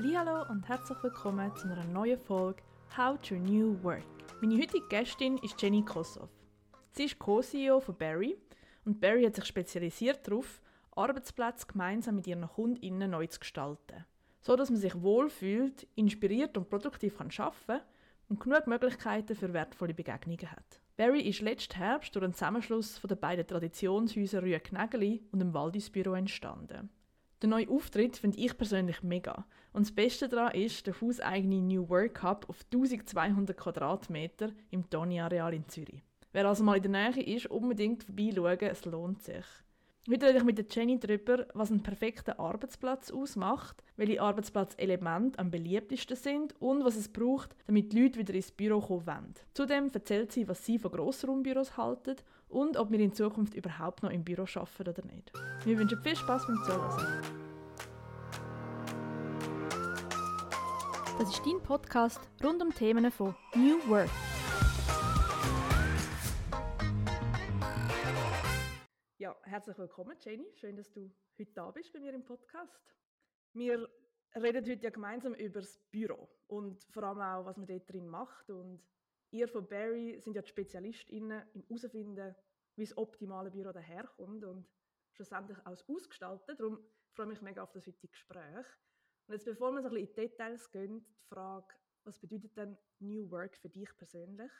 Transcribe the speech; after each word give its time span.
Hallo 0.00 0.48
und 0.48 0.68
herzlich 0.68 0.96
willkommen 1.02 1.50
zu 1.56 1.66
einer 1.66 1.82
neuen 1.82 2.20
Folge 2.20 2.62
How 2.96 3.20
to 3.20 3.34
New 3.34 3.82
Work. 3.82 4.04
Meine 4.40 4.56
heutige 4.56 4.86
Gästin 4.86 5.38
ist 5.38 5.60
Jenny 5.60 5.82
Kossoff. 5.82 6.30
Sie 6.92 7.06
ist 7.06 7.18
Co-CEO 7.18 7.80
von 7.80 7.96
Barry 7.96 8.38
und 8.84 9.00
Barry 9.00 9.24
hat 9.24 9.34
sich 9.34 9.46
spezialisiert 9.46 10.28
darauf, 10.28 10.62
Arbeitsplätze 10.94 11.66
gemeinsam 11.66 12.14
mit 12.14 12.28
ihren 12.28 12.46
KundInnen 12.46 13.10
neu 13.10 13.26
zu 13.26 13.40
gestalten, 13.40 14.04
so 14.40 14.54
dass 14.54 14.70
man 14.70 14.78
sich 14.78 15.02
wohlfühlt, 15.02 15.88
inspiriert 15.96 16.56
und 16.56 16.70
produktiv 16.70 17.18
kann 17.18 17.32
arbeiten 17.36 17.84
und 18.28 18.38
genug 18.38 18.68
Möglichkeiten 18.68 19.34
für 19.34 19.52
wertvolle 19.52 19.94
Begegnungen 19.94 20.52
hat. 20.52 20.80
Barry 20.96 21.22
ist 21.22 21.40
letzten 21.40 21.74
Herbst 21.74 22.14
durch 22.14 22.22
einen 22.22 22.34
Zusammenschluss 22.34 22.98
von 22.98 23.08
den 23.08 23.18
beiden 23.18 23.48
Traditionshäusern 23.48 24.62
Knägeli 24.62 25.24
und 25.32 25.40
dem 25.40 25.52
Waldisbüro 25.52 26.14
entstanden. 26.14 26.88
Der 27.40 27.48
neue 27.48 27.68
Auftritt 27.68 28.16
finde 28.16 28.38
ich 28.38 28.56
persönlich 28.58 29.02
mega. 29.02 29.46
Und 29.72 29.86
das 29.86 29.94
Beste 29.94 30.28
daran 30.28 30.54
ist 30.54 30.86
der 30.88 31.00
hauseigene 31.00 31.60
New 31.62 31.88
Work 31.88 32.22
Hub 32.24 32.46
auf 32.48 32.64
1200 32.72 33.56
Quadratmeter 33.56 34.50
im 34.70 34.90
Toni-Areal 34.90 35.54
in 35.54 35.68
Zürich. 35.68 36.02
Wer 36.32 36.48
also 36.48 36.64
mal 36.64 36.76
in 36.76 36.90
der 36.90 37.12
Nähe 37.12 37.36
ist, 37.36 37.46
unbedingt 37.46 38.02
vorbeischauen, 38.02 38.70
es 38.70 38.84
lohnt 38.84 39.22
sich. 39.22 39.44
Heute 40.10 40.26
rede 40.26 40.38
ich 40.38 40.44
mit 40.44 40.58
der 40.58 40.64
Jenny 40.70 40.98
darüber, 40.98 41.46
was 41.52 41.70
einen 41.70 41.82
perfekten 41.82 42.38
Arbeitsplatz 42.38 43.10
ausmacht, 43.10 43.84
welche 43.96 44.22
Arbeitsplatzelemente 44.22 45.38
am 45.38 45.50
beliebtesten 45.50 46.16
sind 46.16 46.54
und 46.60 46.82
was 46.82 46.96
es 46.96 47.08
braucht, 47.08 47.54
damit 47.66 47.92
die 47.92 48.02
Leute 48.02 48.18
wieder 48.18 48.32
ins 48.32 48.50
Büro 48.50 48.80
kommen 48.80 49.06
wollen. 49.06 49.34
Zudem 49.52 49.90
erzählt 49.92 50.32
sie, 50.32 50.48
was 50.48 50.64
sie 50.64 50.78
von 50.78 50.92
Grossraumbüros 50.92 51.76
halten 51.76 52.16
und 52.48 52.76
ob 52.76 52.90
wir 52.90 53.00
in 53.00 53.12
Zukunft 53.12 53.54
überhaupt 53.54 54.02
noch 54.02 54.10
im 54.10 54.24
Büro 54.24 54.42
arbeiten 54.42 54.88
oder 54.88 55.04
nicht. 55.04 55.32
Wir 55.64 55.78
wünschen 55.78 56.02
viel 56.02 56.16
Spaß 56.16 56.46
beim 56.46 56.56
Zuhören. 56.64 57.22
Das 61.18 61.30
ist 61.30 61.44
dein 61.44 61.60
Podcast 61.62 62.20
rund 62.42 62.62
um 62.62 62.72
Themen 62.72 63.10
von 63.10 63.34
New 63.54 63.78
Work. 63.88 64.08
Ja, 69.18 69.36
herzlich 69.42 69.76
willkommen, 69.76 70.16
Jenny. 70.20 70.46
Schön, 70.54 70.76
dass 70.76 70.90
du 70.92 71.10
heute 71.38 71.52
da 71.52 71.70
bist 71.72 71.92
bei 71.92 71.98
mir 71.98 72.14
im 72.14 72.24
Podcast. 72.24 72.80
Wir 73.52 73.88
reden 74.36 74.64
heute 74.64 74.80
ja 74.84 74.90
gemeinsam 74.90 75.34
über 75.34 75.60
das 75.60 75.80
Büro 75.90 76.28
und 76.46 76.84
vor 76.92 77.02
allem 77.02 77.20
auch, 77.20 77.44
was 77.46 77.56
man 77.56 77.66
dort 77.66 77.90
drin 77.90 78.06
macht. 78.06 78.48
Und 78.48 78.80
ihr 79.32 79.48
von 79.48 79.66
Barry 79.66 80.20
sind 80.20 80.36
ja 80.36 80.42
die 80.42 80.48
SpezialistInnen 80.48 81.42
im 81.54 81.62
herausfinden, 81.62 82.34
wie 82.78 82.84
das 82.84 82.96
optimale 82.96 83.50
Büro 83.50 83.72
daherkommt 83.72 84.44
und 84.44 84.66
schlussendlich 85.12 85.58
auch 85.66 85.88
ausgestalten. 85.88 86.56
Darum 86.56 86.78
freue 87.12 87.26
ich 87.26 87.30
mich 87.32 87.42
mega 87.42 87.62
auf 87.62 87.72
das 87.72 87.86
heutige 87.86 88.08
Gespräch. 88.08 88.66
Und 89.26 89.34
jetzt, 89.34 89.44
bevor 89.44 89.72
wir 89.72 89.82
so 89.82 89.88
ein 89.88 89.94
bisschen 89.94 90.08
in 90.08 90.14
die 90.14 90.28
Details 90.28 90.70
gehen, 90.70 91.04
die 91.04 91.26
Frage, 91.28 91.74
was 92.04 92.18
bedeutet 92.18 92.56
denn 92.56 92.78
New 93.00 93.30
Work 93.30 93.58
für 93.58 93.68
dich 93.68 93.90
persönlich? 93.96 94.52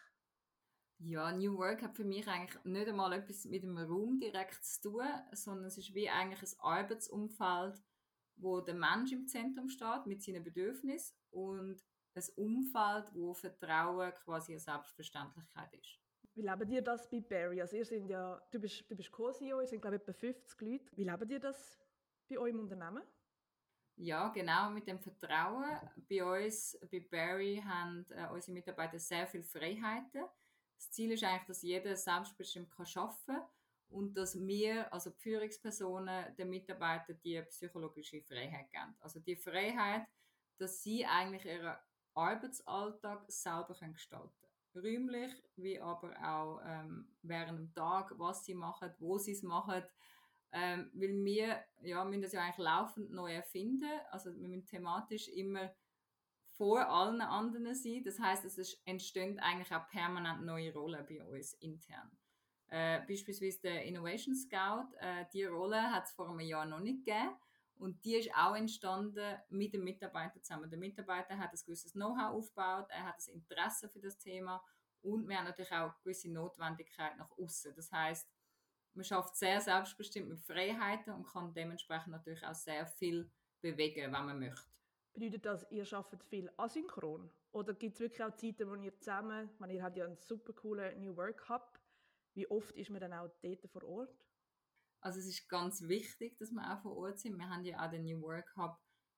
Ja, 0.99 1.31
New 1.31 1.57
Work 1.57 1.83
hat 1.83 1.95
für 1.95 2.05
mich 2.05 2.27
eigentlich 2.27 2.63
nicht 2.65 2.89
einmal 2.89 3.13
etwas 3.13 3.45
mit 3.45 3.63
dem 3.63 3.79
Raum 3.79 4.19
direkt 4.19 4.65
zu 4.65 4.91
tun, 4.91 5.07
sondern 5.33 5.67
es 5.67 5.79
ist 5.79 5.95
wie 5.95 6.11
eigentlich 6.11 6.43
ein 6.43 6.59
Arbeitsumfeld, 6.59 7.81
wo 8.37 8.61
der 8.61 8.75
Mensch 8.75 9.13
im 9.13 9.29
Zentrum 9.29 9.69
steht 9.69 10.07
mit 10.07 10.23
seinen 10.23 10.43
Bedürfnissen 10.43 11.17
und 11.31 11.81
ein 12.15 12.25
Umfeld, 12.35 13.15
wo 13.15 13.33
Vertrauen 13.33 14.13
quasi 14.25 14.53
eine 14.53 14.61
Selbstverständlichkeit 14.61 15.73
ist. 15.73 16.01
Wie 16.39 16.43
lebt 16.43 16.71
ihr 16.71 16.83
das 16.83 17.11
bei 17.11 17.21
Barry? 17.21 17.61
Also 17.61 17.77
ihr 17.77 17.85
sind 17.85 18.09
ja, 18.09 18.41
du 18.51 18.61
bist, 18.61 18.89
du 18.89 18.97
bist 18.97 19.11
Co-CEO, 19.11 19.61
ihr 19.61 19.67
sind 19.67 19.81
glaube 19.81 19.97
ich 19.97 20.03
etwa 20.03 20.13
50 20.13 20.61
Leute. 20.61 20.97
Wie 20.97 21.05
lebt 21.05 21.31
ihr 21.31 21.41
das 21.41 21.79
bei 22.29 22.39
euch 22.39 22.51
im 22.51 22.61
Unternehmen? 22.61 23.03
Ja, 23.97 24.29
genau, 24.29 24.71
mit 24.71 24.87
dem 24.87 25.01
Vertrauen. 25.01 25.65
Bei 26.09 26.47
uns, 26.47 26.79
bei 26.91 27.01
Barry, 27.01 27.61
haben 27.65 28.07
äh, 28.11 28.29
unsere 28.33 28.53
Mitarbeiter 28.53 28.99
sehr 29.01 29.27
viele 29.27 29.43
Freiheiten 29.43 30.25
das 30.79 30.93
Ziel 30.93 31.13
ist 31.13 31.25
eigentlich, 31.25 31.47
dass 31.47 31.63
jeder 31.63 31.97
selbstbestimmt 31.97 32.73
arbeiten 32.79 33.17
kann 33.27 33.43
und 33.89 34.15
dass 34.15 34.39
wir, 34.39 34.93
also 34.93 35.11
die 35.11 35.19
Führungspersonen, 35.19 36.37
den 36.37 36.51
Mitarbeitern 36.51 37.19
die 37.25 37.43
psychologische 37.43 38.23
Freiheit 38.23 38.71
geben. 38.71 38.95
Also 39.01 39.19
die 39.19 39.37
Freiheit, 39.37 40.07
dass 40.57 40.83
sie 40.83 41.05
eigentlich 41.05 41.45
ihren 41.45 41.77
Arbeitsalltag 42.15 43.25
selber 43.29 43.75
können. 43.75 43.97
Räumlich, 44.83 45.33
wie 45.57 45.81
aber 45.81 46.15
auch 46.23 46.61
ähm, 46.65 47.09
während 47.23 47.59
dem 47.59 47.75
Tag, 47.75 48.13
was 48.19 48.45
sie 48.45 48.55
machen, 48.55 48.93
wo 48.99 49.19
sie 49.19 49.33
es 49.33 49.43
machen. 49.43 49.83
Ähm, 50.51 50.91
weil 50.95 51.25
wir 51.25 51.65
ja, 51.83 52.05
müssen 52.05 52.23
das 52.23 52.33
ja 52.33 52.43
eigentlich 52.43 52.59
laufend 52.59 53.11
neu 53.11 53.35
erfinden. 53.35 54.01
Also 54.11 54.35
wir 54.35 54.49
müssen 54.49 54.67
thematisch 54.67 55.29
immer 55.29 55.71
vor 56.57 56.89
allen 56.89 57.21
anderen 57.21 57.75
sein. 57.75 58.03
Das 58.05 58.19
heißt, 58.19 58.45
es 58.45 58.81
entstehen 58.85 59.39
eigentlich 59.41 59.73
auch 59.75 59.89
permanent 59.89 60.45
neue 60.45 60.73
Rollen 60.73 61.07
bei 61.07 61.23
uns 61.23 61.55
intern. 61.55 62.11
Äh, 62.69 63.01
beispielsweise 63.07 63.61
der 63.63 63.85
Innovation 63.85 64.35
Scout, 64.35 64.95
äh, 65.01 65.25
die 65.33 65.45
Rolle 65.45 65.81
hat 65.91 66.05
es 66.05 66.13
vor 66.13 66.29
einem 66.29 66.41
Jahr 66.41 66.67
noch 66.67 66.81
nicht 66.81 67.05
gegeben. 67.05 67.35
Und 67.79 68.05
die 68.05 68.17
ist 68.17 68.31
auch 68.35 68.57
entstanden 68.57 69.37
mit 69.49 69.73
dem 69.73 69.85
Mitarbeiter 69.85 70.43
zusammen. 70.43 70.69
Der 70.69 70.79
Mitarbeiter 70.79 71.39
hat 71.39 71.53
ein 71.53 71.61
gewisses 71.65 71.93
Know-how 71.93 72.35
aufgebaut, 72.35 72.87
er 72.91 73.05
hat 73.05 73.17
das 73.17 73.29
Interesse 73.29 73.89
für 73.89 74.01
das 74.01 74.19
Thema 74.19 74.63
und 75.03 75.29
wir 75.29 75.39
haben 75.39 75.45
natürlich 75.45 75.73
auch 75.73 75.85
eine 75.85 75.95
gewisse 76.03 76.31
Notwendigkeit 76.31 77.17
nach 77.17 77.31
außen. 77.39 77.75
Das 77.77 77.93
heißt, 77.93 78.29
man 78.95 79.05
schafft 79.05 79.37
sehr 79.37 79.61
selbstbestimmt 79.61 80.29
mit 80.29 80.41
Freiheiten 80.41 81.13
und 81.13 81.27
kann 81.27 81.55
dementsprechend 81.55 82.09
natürlich 82.09 82.45
auch 82.45 82.55
sehr 82.55 82.87
viel 82.87 83.31
bewegen, 83.61 84.13
wenn 84.13 84.27
man 84.27 84.39
möchte. 84.39 84.67
Bedeutet 85.13 85.47
das, 85.47 85.67
ihr 85.71 85.87
arbeitet 85.93 86.25
viel 86.25 86.51
asynchron? 86.57 87.31
Oder 87.53 87.75
gibt 87.75 87.95
es 87.95 88.01
wirklich 88.01 88.23
auch 88.23 88.35
Zeiten, 88.37 88.69
wo 88.69 88.75
ihr 88.75 88.97
zusammen, 88.99 89.51
meine, 89.59 89.75
ihr 89.75 89.83
habt 89.83 89.97
ja 89.97 90.05
einen 90.05 90.17
super 90.17 90.53
coolen 90.53 91.01
New 91.01 91.17
Work 91.17 91.49
Hub, 91.49 91.79
wie 92.35 92.49
oft 92.51 92.77
ist 92.77 92.91
man 92.91 93.01
dann 93.01 93.13
auch 93.13 93.29
dort 93.43 93.69
vor 93.71 93.85
Ort? 93.85 94.28
Also 95.01 95.21
es 95.21 95.27
ist 95.27 95.49
ganz 95.49 95.83
wichtig, 95.83 96.37
dass 96.39 96.51
wir 96.51 96.73
auch 96.73 96.83
vor 96.83 96.97
Ort 96.97 97.19
sind. 97.19 97.37
Wir 97.37 97.49
haben 97.49 97.65
ja 97.65 97.85
auch 97.85 97.91
den 97.91 98.05
New 98.05 98.21
Work 98.23 98.55
Hub 98.57 98.77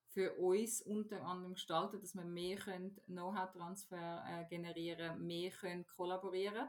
für 0.09 0.35
uns 0.35 0.83
unter 0.83 1.23
anderem 1.23 1.55
gestaltet, 1.55 2.03
dass 2.03 2.15
wir 2.15 2.25
mehr 2.25 2.59
Know-how-Transfer 3.07 4.25
äh, 4.27 4.45
generieren, 4.49 5.25
mehr 5.25 5.51
können 5.51 5.87
kollaborieren 5.87 6.69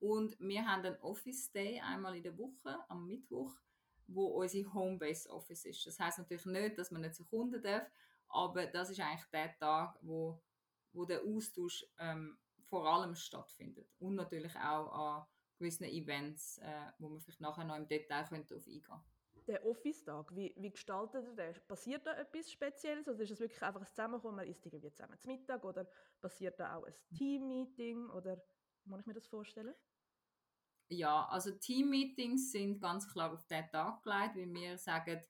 und 0.00 0.38
wir 0.38 0.64
haben 0.64 0.84
einen 0.84 1.00
Office 1.00 1.50
Day 1.50 1.80
einmal 1.80 2.16
in 2.16 2.22
der 2.22 2.38
Woche 2.38 2.78
am 2.88 3.06
Mittwoch, 3.06 3.54
wo 4.06 4.26
unsere 4.26 4.72
Homebase 4.72 5.28
Office 5.30 5.64
ist. 5.64 5.86
Das 5.86 5.98
heißt 5.98 6.18
natürlich 6.18 6.46
nicht, 6.46 6.78
dass 6.78 6.90
man 6.90 7.02
nicht 7.02 7.16
zu 7.16 7.24
Kunden 7.24 7.62
darf, 7.62 7.86
aber 8.28 8.66
das 8.66 8.90
ist 8.90 9.00
eigentlich 9.00 9.28
der 9.32 9.56
Tag, 9.58 9.98
wo, 10.02 10.40
wo 10.92 11.04
der 11.04 11.22
Austausch 11.24 11.84
ähm, 11.98 12.38
vor 12.62 12.86
allem 12.86 13.14
stattfindet. 13.14 13.88
Und 13.98 14.14
natürlich 14.14 14.54
auch 14.56 14.92
an 14.92 15.26
gewissen 15.58 15.84
Events, 15.84 16.58
äh, 16.58 16.92
wo 16.98 17.08
man 17.08 17.20
vielleicht 17.20 17.40
nachher 17.40 17.64
noch 17.64 17.76
im 17.76 17.88
Detail 17.88 18.24
könnte 18.28 18.56
auf 18.56 18.66
eingehen 18.66 19.00
Der 19.46 19.64
Office-Tag, 19.66 20.34
wie, 20.34 20.54
wie 20.56 20.70
gestaltet 20.70 21.24
er 21.26 21.52
den? 21.52 21.66
Passiert 21.66 22.06
da 22.06 22.14
etwas 22.14 22.50
Spezielles 22.50 23.08
oder 23.08 23.20
ist 23.20 23.30
es 23.32 23.40
wirklich 23.40 23.62
einfach 23.62 23.80
ein 23.80 23.86
Zusammenkommen, 23.86 24.36
man 24.36 24.46
isst 24.46 24.64
irgendwie 24.64 24.92
zusammen 24.92 25.18
zum 25.18 25.32
Mittag 25.32 25.64
oder 25.64 25.88
passiert 26.20 26.58
da 26.60 26.76
auch 26.76 26.84
ein 26.84 26.94
Team-Meeting 27.16 28.08
oder 28.10 28.36
wie 28.84 28.90
muss 28.90 29.00
ich 29.00 29.06
mir 29.06 29.14
das 29.14 29.26
vorstellen? 29.26 29.74
Ja, 30.90 31.26
also 31.26 31.50
Team-Meetings 31.50 32.50
sind 32.52 32.80
ganz 32.80 33.06
klar 33.12 33.32
auf 33.32 33.46
den 33.46 33.68
Tag 33.70 34.02
gelegt, 34.02 34.36
wie 34.36 34.52
wir 34.54 34.78
sagen, 34.78 35.22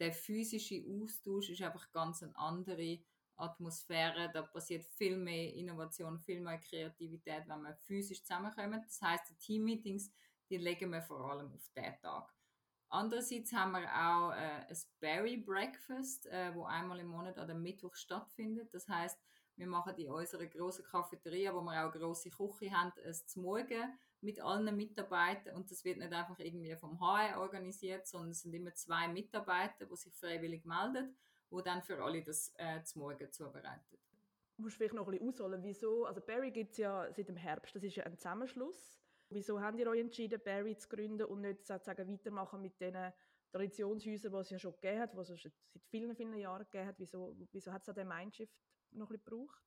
der 0.00 0.12
physische 0.12 0.82
Austausch 0.88 1.50
ist 1.50 1.62
einfach 1.62 1.90
ganz 1.92 2.22
eine 2.22 2.36
andere 2.36 3.00
Atmosphäre. 3.36 4.30
Da 4.32 4.42
passiert 4.42 4.84
viel 4.84 5.16
mehr 5.16 5.52
Innovation, 5.54 6.18
viel 6.20 6.40
mehr 6.40 6.58
Kreativität, 6.58 7.44
wenn 7.46 7.62
wir 7.62 7.74
physisch 7.74 8.22
zusammenkommen. 8.22 8.82
Das 8.84 9.00
heißt, 9.00 9.30
die 9.30 9.36
Teammeetings, 9.36 10.10
die 10.48 10.56
legen 10.56 10.90
wir 10.92 11.02
vor 11.02 11.30
allem 11.30 11.52
auf 11.52 11.68
den 11.74 12.00
Tag. 12.00 12.32
Andererseits 12.88 13.52
haben 13.52 13.72
wir 13.72 13.88
auch 13.88 14.30
äh, 14.32 14.66
ein 14.68 14.76
Berry 15.00 15.36
Breakfast, 15.36 16.26
äh, 16.26 16.54
wo 16.54 16.64
einmal 16.64 17.00
im 17.00 17.08
Monat 17.08 17.38
an 17.38 17.60
Mittwoch 17.60 17.94
stattfindet. 17.94 18.72
Das 18.72 18.88
heißt, 18.88 19.18
wir 19.56 19.66
machen 19.66 19.96
in 19.96 20.10
unserer 20.10 20.46
großen 20.46 20.84
Cafeteria, 20.84 21.54
wo 21.54 21.60
wir 21.62 21.72
auch 21.72 21.92
eine 21.92 22.00
grosse 22.00 22.30
Küche 22.30 22.72
haben, 22.72 22.92
zum 23.26 23.42
Morgen 23.42 23.98
mit 24.20 24.40
allen 24.40 24.74
Mitarbeitern 24.76 25.54
und 25.54 25.70
das 25.70 25.84
wird 25.84 25.98
nicht 25.98 26.12
einfach 26.12 26.38
irgendwie 26.38 26.74
vom 26.76 26.98
HR 26.98 27.40
organisiert, 27.40 28.06
sondern 28.06 28.30
es 28.30 28.40
sind 28.40 28.54
immer 28.54 28.74
zwei 28.74 29.06
Mitarbeiter, 29.06 29.86
die 29.86 29.96
sich 29.96 30.14
freiwillig 30.14 30.64
melden, 30.64 31.14
wo 31.54 31.60
dann 31.60 31.82
für 31.82 32.02
alle 32.02 32.20
das 32.22 32.52
äh, 32.58 32.82
zum 32.82 33.02
Morgen 33.02 33.30
zubereitet. 33.30 34.00
Du 34.56 34.62
musst 34.62 34.76
vielleicht 34.76 34.94
noch 34.94 35.06
ein 35.06 35.12
bisschen 35.12 35.28
ausholen, 35.28 35.62
wieso, 35.62 36.04
also 36.04 36.20
Barry 36.20 36.50
gibt 36.50 36.72
es 36.72 36.78
ja 36.78 37.10
seit 37.12 37.28
dem 37.28 37.36
Herbst, 37.36 37.74
das 37.74 37.82
ist 37.82 37.96
ja 37.96 38.04
ein 38.04 38.16
Zusammenschluss. 38.16 39.00
Wieso 39.30 39.60
habt 39.60 39.78
ihr 39.78 39.88
euch 39.88 40.00
entschieden, 40.00 40.40
Barry 40.44 40.76
zu 40.76 40.88
gründen 40.88 41.26
und 41.26 41.40
nicht 41.40 41.66
sozusagen 41.66 42.12
weitermachen 42.12 42.60
mit 42.60 42.80
den 42.80 43.12
Traditionshäusern, 43.52 44.32
die 44.32 44.38
es 44.38 44.50
ja 44.50 44.58
schon 44.58 44.72
gegeben 44.74 45.00
hat, 45.00 45.12
die 45.12 45.18
es 45.18 45.42
seit 45.42 45.84
vielen, 45.90 46.14
vielen 46.14 46.36
Jahren 46.36 46.64
gegeben 46.64 46.88
hat? 46.88 46.98
Wieso, 46.98 47.36
wieso 47.52 47.72
hat 47.72 47.82
es 47.82 47.88
an 47.88 47.94
dem 47.94 48.08
Mindshift 48.08 48.54
noch 48.90 49.10
ein 49.10 49.18
bisschen 49.18 49.24
gebraucht? 49.24 49.62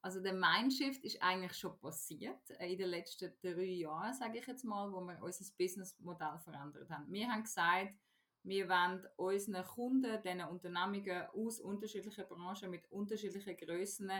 Also 0.00 0.20
der 0.20 0.34
Mindshift 0.34 1.04
ist 1.04 1.20
eigentlich 1.22 1.54
schon 1.54 1.78
passiert 1.80 2.50
äh, 2.50 2.70
in 2.70 2.78
den 2.78 2.88
letzten 2.88 3.32
drei 3.42 3.64
Jahren, 3.64 4.14
sage 4.14 4.38
ich 4.38 4.46
jetzt 4.46 4.64
mal, 4.64 4.92
wo 4.92 5.00
wir 5.00 5.20
unser 5.22 5.44
Businessmodell 5.58 6.38
verändert 6.38 6.88
haben. 6.88 7.10
Wir 7.10 7.28
haben 7.28 7.42
gesagt, 7.42 7.94
Wir 8.42 8.68
wollen 8.68 9.06
unseren 9.16 9.64
Kunden, 9.64 10.22
diesen 10.22 10.42
Unternehmungen 10.42 11.26
aus 11.34 11.60
unterschiedlichen 11.60 12.26
Branchen 12.28 12.70
mit 12.70 12.90
unterschiedlichen 12.90 13.56
Grössen, 13.56 14.10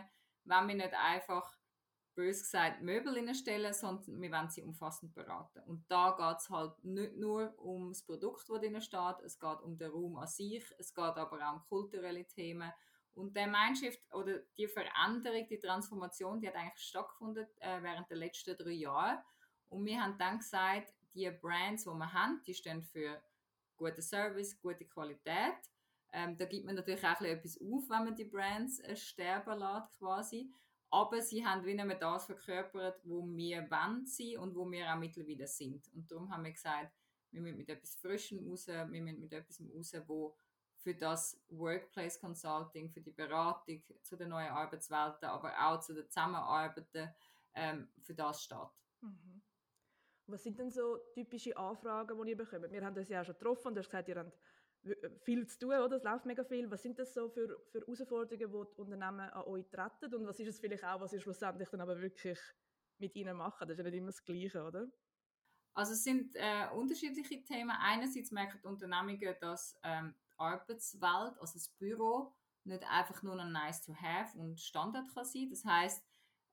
wenn 0.44 0.68
wir 0.68 0.74
nicht 0.74 0.94
einfach 0.94 1.58
bös 2.18 2.40
gesagt 2.40 2.82
Möbel 2.82 3.32
stellen, 3.32 3.72
sondern 3.72 4.20
wir 4.20 4.32
wollen 4.32 4.50
sie 4.50 4.62
umfassend 4.62 5.14
beraten. 5.14 5.62
Und 5.66 5.84
da 5.88 6.10
geht 6.18 6.40
es 6.40 6.50
halt 6.50 6.72
nicht 6.84 7.16
nur 7.16 7.56
um 7.60 7.90
das 7.90 8.02
Produkt, 8.02 8.40
das 8.48 8.60
drin 8.60 8.80
steht, 8.80 9.20
es 9.24 9.38
geht 9.38 9.60
um 9.62 9.78
den 9.78 9.92
Raum 9.92 10.16
an 10.16 10.26
sich, 10.26 10.64
es 10.78 10.92
geht 10.92 11.04
aber 11.04 11.48
auch 11.48 11.54
um 11.54 11.64
kulturelle 11.68 12.26
Themen. 12.26 12.72
Und 13.14 13.36
der 13.36 13.46
Mindshift 13.46 14.00
oder 14.12 14.40
die 14.56 14.66
Veränderung, 14.66 15.46
die 15.48 15.60
Transformation, 15.60 16.40
die 16.40 16.48
hat 16.48 16.56
eigentlich 16.56 16.88
stattgefunden 16.88 17.46
äh, 17.60 17.82
während 17.82 18.10
der 18.10 18.16
letzten 18.16 18.56
drei 18.56 18.70
Jahre. 18.70 19.22
Und 19.68 19.84
wir 19.86 20.02
haben 20.02 20.18
dann 20.18 20.38
gesagt, 20.38 20.92
die 21.14 21.30
Brands, 21.30 21.84
die 21.84 21.90
wir 21.90 22.12
haben, 22.12 22.42
die 22.44 22.54
stehen 22.54 22.82
für 22.82 23.22
guten 23.78 24.02
Service, 24.02 24.58
gute 24.60 24.84
Qualität. 24.84 25.56
Ähm, 26.12 26.36
da 26.36 26.44
gibt 26.44 26.66
man 26.66 26.74
natürlich 26.74 27.04
auch 27.04 27.20
etwas 27.20 27.58
auf, 27.60 27.88
wenn 27.88 28.04
man 28.04 28.14
die 28.14 28.24
Brands 28.24 28.80
äh, 28.80 28.96
sterben 28.96 29.58
lässt, 29.58 29.98
quasi. 29.98 30.50
Aber 30.90 31.20
sie 31.20 31.44
haben 31.44 31.64
wie 31.64 31.74
nicht 31.74 32.02
das 32.02 32.26
verkörpert, 32.26 33.00
wo 33.04 33.26
wir 33.26 33.70
wollen 33.70 34.06
sein 34.06 34.38
und 34.38 34.54
wo 34.54 34.70
wir 34.70 34.90
auch 34.90 34.98
mittlerweile 34.98 35.46
sind. 35.46 35.86
Und 35.94 36.10
darum 36.10 36.30
haben 36.30 36.44
wir 36.44 36.52
gesagt, 36.52 36.92
wir 37.30 37.42
müssen 37.42 37.58
mit 37.58 37.68
etwas 37.68 37.94
Frischem 37.96 38.48
raus, 38.48 38.66
wir 38.66 38.86
müssen 38.86 39.20
mit 39.20 39.32
etwas 39.32 39.60
raus, 39.60 39.92
wo 40.06 40.34
für 40.78 40.94
das 40.94 41.38
Workplace 41.48 42.18
Consulting, 42.18 42.90
für 42.90 43.02
die 43.02 43.10
Beratung 43.10 43.82
zu 44.02 44.16
den 44.16 44.30
neuen 44.30 44.48
Arbeitswelten, 44.48 45.28
aber 45.28 45.52
auch 45.58 45.80
zu 45.80 45.92
den 45.92 46.08
Zusammenarbeiten, 46.08 47.12
ähm, 47.54 47.88
für 48.00 48.14
das 48.14 48.42
steht. 48.42 48.58
Mhm. 49.02 49.42
Was 50.28 50.42
sind 50.42 50.58
denn 50.58 50.70
so 50.70 50.98
typische 51.14 51.56
Anfragen, 51.56 52.22
die 52.22 52.30
ihr 52.30 52.36
bekommt? 52.36 52.70
Wir 52.70 52.84
haben 52.84 52.94
das 52.94 53.08
ja 53.08 53.22
auch 53.22 53.24
schon 53.24 53.34
getroffen 53.34 53.68
und 53.68 53.74
du 53.74 53.80
hast 53.80 53.88
gesagt, 53.88 54.08
ihr 54.08 54.16
habt 54.16 54.38
äh, 54.84 55.10
viel 55.20 55.46
zu 55.46 55.58
tun, 55.58 55.72
oder? 55.72 55.96
Es 55.96 56.02
läuft 56.02 56.26
mega 56.26 56.44
viel. 56.44 56.70
Was 56.70 56.82
sind 56.82 56.98
das 56.98 57.14
so 57.14 57.28
für, 57.28 57.58
für 57.70 57.80
Herausforderungen, 57.80 58.38
die 58.38 58.74
die 58.74 58.80
Unternehmen 58.80 59.20
an 59.20 59.44
euch 59.44 59.66
treten? 59.68 60.14
Und 60.14 60.26
was 60.26 60.38
ist 60.38 60.48
es 60.48 60.60
vielleicht 60.60 60.84
auch, 60.84 61.00
was 61.00 61.12
ihr 61.12 61.20
schlussendlich 61.20 61.68
dann 61.70 61.80
aber 61.80 62.00
wirklich 62.00 62.38
mit 62.98 63.14
ihnen 63.16 63.36
macht? 63.36 63.62
Das 63.62 63.70
ist 63.70 63.78
ja 63.78 63.84
nicht 63.84 63.94
immer 63.94 64.08
das 64.08 64.24
Gleiche, 64.24 64.62
oder? 64.62 64.86
Also 65.72 65.92
es 65.92 66.04
sind 66.04 66.34
äh, 66.34 66.68
unterschiedliche 66.74 67.42
Themen. 67.44 67.70
Einerseits 67.70 68.30
merken 68.30 68.58
die 68.62 68.66
Unternehmungen, 68.66 69.36
dass 69.40 69.78
ähm, 69.82 70.14
die 70.26 70.38
Arbeitswelt, 70.38 71.38
also 71.40 71.54
das 71.54 71.68
Büro, 71.78 72.34
nicht 72.64 72.84
einfach 72.84 73.22
nur 73.22 73.38
ein 73.38 73.52
nice 73.52 73.82
to 73.82 73.94
have 73.94 74.36
und 74.36 74.60
Standard 74.60 75.06
kann 75.14 75.24
sein. 75.24 75.48
Das 75.48 75.64
heißt, 75.64 76.04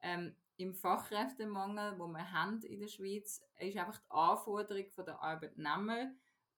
ähm, 0.01 0.35
im 0.57 0.73
Fachkräftemangel, 0.73 1.99
wo 1.99 2.07
wir 2.07 2.31
haben 2.31 2.61
in 2.63 2.79
der 2.79 2.87
Schweiz, 2.87 3.41
ist 3.59 3.77
einfach 3.77 3.97
die 3.97 4.11
Anforderung 4.11 4.85
der 5.05 5.21
Arbeitnehmer 5.21 6.11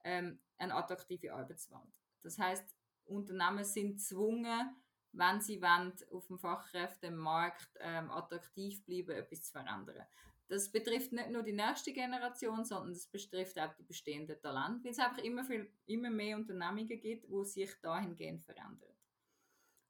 ähm, 0.03 0.39
eine 0.57 0.75
attraktive 0.75 1.33
Arbeitswelt. 1.33 1.81
Das 2.23 2.37
heißt, 2.37 2.75
Unternehmen 3.05 3.63
sind 3.63 3.93
gezwungen, 3.93 4.75
wenn 5.13 5.41
sie 5.41 5.61
wollen, 5.61 5.93
auf 6.11 6.27
dem 6.27 6.37
Fachkräftemarkt 6.37 7.69
ähm, 7.79 8.11
attraktiv 8.11 8.83
bleiben, 8.85 9.11
etwas 9.11 9.43
zu 9.43 9.51
verändern. 9.51 10.05
Das 10.49 10.71
betrifft 10.71 11.11
nicht 11.11 11.29
nur 11.29 11.43
die 11.43 11.53
nächste 11.53 11.91
Generation, 11.91 12.63
sondern 12.63 12.93
das 12.93 13.07
betrifft 13.07 13.59
auch 13.59 13.73
die 13.73 13.83
bestehenden 13.83 14.39
Talente, 14.39 14.85
weil 14.85 14.91
es 14.91 14.99
einfach 14.99 15.17
immer, 15.23 15.43
viel, 15.43 15.69
immer 15.87 16.09
mehr 16.09 16.37
Unternehmungen 16.37 16.87
gibt, 16.87 17.29
wo 17.29 17.43
sich 17.43 17.71
dahingehend 17.81 18.43
verändern. 18.45 18.96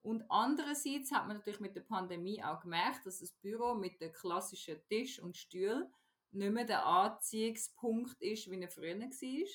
Und 0.02 0.24
andererseits 0.30 1.12
hat 1.12 1.28
man 1.28 1.38
natürlich 1.38 1.60
mit 1.60 1.76
der 1.76 1.82
Pandemie 1.82 2.44
auch 2.44 2.62
gemerkt, 2.62 3.06
dass 3.06 3.20
das 3.20 3.34
Büro 3.34 3.76
mit 3.76 4.00
dem 4.00 4.14
klassischen 4.14 4.80
Tisch 4.88 5.20
und 5.20 5.36
Stuhl 5.36 5.90
nicht 6.32 6.54
mehr 6.54 6.66
der 6.66 6.86
Anziehungspunkt 6.86 8.22
ist, 8.22 8.50
wie 8.50 8.62
er 8.62 8.70
früher 8.70 9.00
war, 9.00 9.48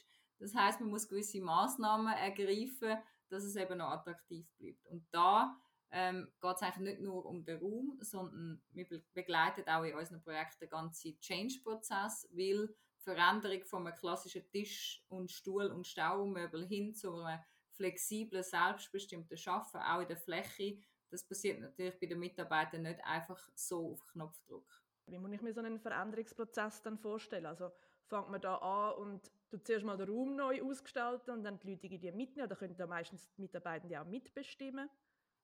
das 0.43 0.55
heißt, 0.57 0.81
man 0.81 0.91
muss 0.91 1.09
gewisse 1.09 1.41
Maßnahmen 1.41 2.13
ergreifen, 2.15 2.99
dass 3.29 3.45
es 3.45 3.55
eben 3.55 3.79
noch 3.79 3.91
attraktiv 3.91 4.45
bleibt. 4.59 4.85
Und 4.89 5.07
da 5.13 5.57
ähm, 5.93 6.29
geht 6.41 6.57
es 6.57 6.63
eigentlich 6.63 6.97
nicht 6.97 7.01
nur 7.01 7.25
um 7.27 7.45
den 7.45 7.61
Raum, 7.61 7.97
sondern 8.01 8.61
wir 8.73 8.87
begleiten 9.15 9.69
auch 9.69 9.85
in 9.85 9.95
unseren 9.95 10.23
Projekten 10.23 10.61
den 10.61 10.71
ganzen 10.71 11.19
Change-Prozess, 11.21 12.29
weil 12.33 12.75
Veränderung 12.99 13.65
von 13.65 13.87
einem 13.87 13.97
klassischen 13.97 14.49
Tisch 14.51 15.05
und 15.09 15.31
Stuhl 15.31 15.67
und 15.67 15.87
Staumöbel 15.87 16.67
hin 16.67 16.93
zu 16.93 17.15
einem 17.15 17.39
flexiblen, 17.73 18.43
selbstbestimmten 18.43 19.37
Schaffen, 19.37 19.81
auch 19.81 20.01
in 20.01 20.09
der 20.09 20.17
Fläche, 20.17 20.79
das 21.13 21.27
passiert 21.27 21.61
natürlich 21.61 22.01
bei 22.01 22.07
den 22.07 22.19
Mitarbeitern 22.19 22.83
nicht 22.83 23.05
einfach 23.05 23.39
so 23.55 23.93
auf 23.93 24.07
Knopfdruck. 24.07 24.83
Wie 25.07 25.19
muss 25.19 25.33
ich 25.33 25.43
mir 25.43 25.53
so 25.53 25.61
einen 25.61 25.79
Veränderungsprozess 25.79 26.81
dann 26.83 26.99
vorstellen? 26.99 27.45
Also 27.45 27.71
fängt 28.07 28.31
man 28.31 28.41
da 28.41 28.57
an 28.57 28.95
und 28.97 29.31
du 29.51 29.59
zuerst 29.59 29.85
mal 29.85 29.99
den 29.99 30.09
Raum 30.09 30.37
neu 30.37 30.63
ausgestalten 30.63 31.35
und 31.35 31.45
dann 31.45 31.59
die 31.59 31.73
Leute 31.73 31.89
die 31.89 32.13
mitnehmen. 32.13 32.47
Oder 32.47 32.57
können 32.57 32.77
da 32.77 32.87
meistens 32.87 33.31
die 33.33 33.43
Mitarbeitenden 33.43 33.99
auch 33.99 34.07
mitbestimmen? 34.07 34.89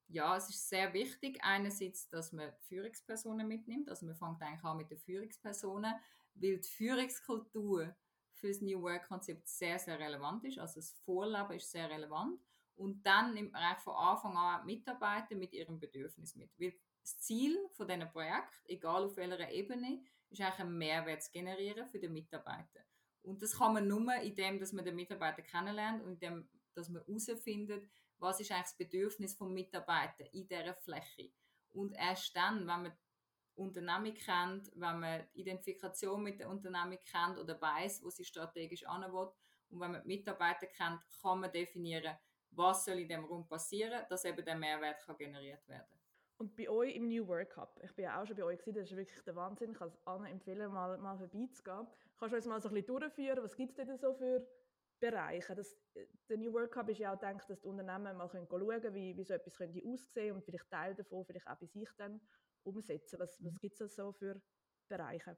Ja, 0.07 0.39
es 0.39 0.49
ist 0.49 0.69
sehr 0.71 0.95
wichtig, 0.95 1.39
einerseits, 1.43 2.09
dass 2.09 2.33
man 2.33 2.51
Führungspersonen 2.61 3.47
mitnimmt. 3.47 3.91
Also 3.91 4.07
man 4.07 4.17
fängt 4.17 4.41
eigentlich 4.41 4.65
an 4.65 4.79
mit 4.79 4.91
den 4.91 4.99
Führungspersonen, 4.99 5.93
weil 6.35 6.59
die 6.61 6.69
Führungskultur 6.69 7.95
für 8.39 8.49
das 8.49 8.61
New 8.61 8.83
Work-Konzept 8.83 9.49
sehr, 9.49 9.79
sehr 9.79 9.99
relevant 9.99 10.45
ist. 10.45 10.59
Also 10.59 10.77
das 10.77 10.93
Vorleben 11.05 11.53
ist 11.53 11.71
sehr 11.71 11.91
relevant. 11.91 12.41
Und 12.77 13.05
dann 13.05 13.35
nimmt 13.35 13.53
man 13.53 13.63
eigentlich 13.63 13.83
von 13.83 13.97
Anfang 13.97 14.37
an 14.37 14.65
Mitarbeiter 14.65 15.35
mit 15.35 15.53
ihrem 15.53 15.81
Bedürfnis 15.81 16.37
mit. 16.37 16.51
Weil 16.59 16.75
das 17.03 17.19
Ziel 17.19 17.59
von 17.73 17.89
diesem 17.89 18.09
Projekt, 18.11 18.63
egal 18.67 19.05
auf 19.05 19.17
welcher 19.17 19.51
Ebene, 19.51 20.03
ist 20.31 20.41
eigentlich 20.41 20.61
einen 20.61 20.79
Mehrwert 20.79 21.23
zu 21.23 21.33
generieren 21.33 21.87
für 21.87 21.99
den 21.99 22.13
Mitarbeiter. 22.13 22.81
Und 23.23 23.43
das 23.43 23.59
kann 23.59 23.75
man 23.75 23.89
nur, 23.89 24.15
indem 24.17 24.61
dass 24.61 24.73
man 24.73 24.85
den 24.85 24.95
Mitarbeiter 24.95 25.43
kennenlernt 25.43 26.03
und 26.03 26.13
indem 26.13 26.49
dass 26.75 26.89
man 26.89 27.03
herausfindet, 27.05 27.89
was 28.19 28.41
ist 28.41 28.53
eigentlich 28.53 28.65
das 28.65 28.77
Bedürfnis 28.77 29.37
des 29.37 29.49
Mitarbeiter 29.49 30.33
in 30.33 30.47
dieser 30.47 30.75
Fläche. 30.75 31.33
Und 31.71 31.93
erst 31.95 32.35
dann, 32.37 32.61
wenn 32.61 32.83
man 32.83 32.93
die 33.59 33.63
Unternehmung 33.63 34.15
kennt, 34.15 34.71
wenn 34.75 35.01
man 35.01 35.27
die 35.35 35.41
Identifikation 35.41 36.23
mit 36.23 36.39
der 36.39 36.49
Unternehmung 36.49 36.99
kennt 37.11 37.39
oder 37.39 37.61
weiß, 37.61 38.03
wo 38.05 38.11
sie 38.11 38.25
strategisch 38.25 38.87
anwollt, 38.87 39.33
und 39.71 39.81
wenn 39.81 39.93
man 39.93 40.03
die 40.03 40.09
Mitarbeiter 40.09 40.67
kennt, 40.67 41.01
kann 41.21 41.41
man 41.41 41.53
definieren, 41.53 42.17
was 42.53 42.87
soll 42.87 43.01
in 43.01 43.09
dem 43.09 43.27
Raum 43.27 43.47
passieren, 43.47 44.03
dass 44.09 44.25
eben 44.25 44.43
der 44.43 44.57
Mehrwert 44.57 45.05
kann 45.05 45.19
generiert 45.19 45.69
werden 45.69 45.99
und 46.39 46.55
bei 46.55 46.69
euch 46.69 46.95
im 46.95 47.09
New 47.09 47.27
Work 47.27 47.57
Hub, 47.57 47.81
ich 47.83 47.93
bin 47.95 48.05
ja 48.05 48.21
auch 48.21 48.27
schon 48.27 48.37
bei 48.37 48.45
euch 48.45 48.61
das 48.65 48.77
ist 48.77 48.97
wirklich 48.97 49.23
der 49.25 49.35
Wahnsinn, 49.35 49.73
ich 49.73 49.79
kann 49.79 49.89
es 49.89 49.99
allen 50.07 50.25
empfehlen, 50.25 50.73
mal, 50.73 50.97
mal 50.99 51.19
vorbeizugehen. 51.19 51.87
Kannst 52.17 52.33
du 52.33 52.37
uns 52.37 52.47
mal 52.47 52.61
so 52.61 52.69
ein 52.69 52.75
bisschen 52.75 53.01
durchführen, 53.01 53.43
was 53.43 53.57
gibt 53.57 53.79
es 53.79 53.87
denn 53.87 53.99
so 53.99 54.15
für 54.15 54.47
Bereiche? 55.01 55.55
Das, 55.55 55.77
der 56.29 56.39
New 56.39 56.53
Work 56.53 56.77
Hub 56.77 56.89
ist 56.89 56.99
ja 56.99 57.13
auch 57.13 57.21
gedacht, 57.21 57.51
dass 57.51 57.61
die 57.61 57.67
Unternehmen 57.67 58.17
mal 58.17 58.29
können 58.29 58.47
schauen 58.49 58.69
können, 58.69 58.95
wie, 58.95 59.17
wie 59.17 59.25
so 59.25 59.35
etwas 59.35 59.57
könnte 59.57 59.83
aussehen 59.85 60.37
und 60.37 60.45
vielleicht 60.45 60.71
Teil 60.71 60.95
davon 60.95 61.25
vielleicht 61.25 61.49
auch 61.49 61.59
bei 61.59 61.67
sich 61.67 61.89
dann 61.97 62.21
umsetzen. 62.69 63.19
Was, 63.19 63.43
was 63.43 63.55
mhm. 63.55 63.59
gibt 63.59 63.81
es 63.81 63.95
so 63.95 64.13
für 64.13 64.41
Bereiche? 64.89 65.37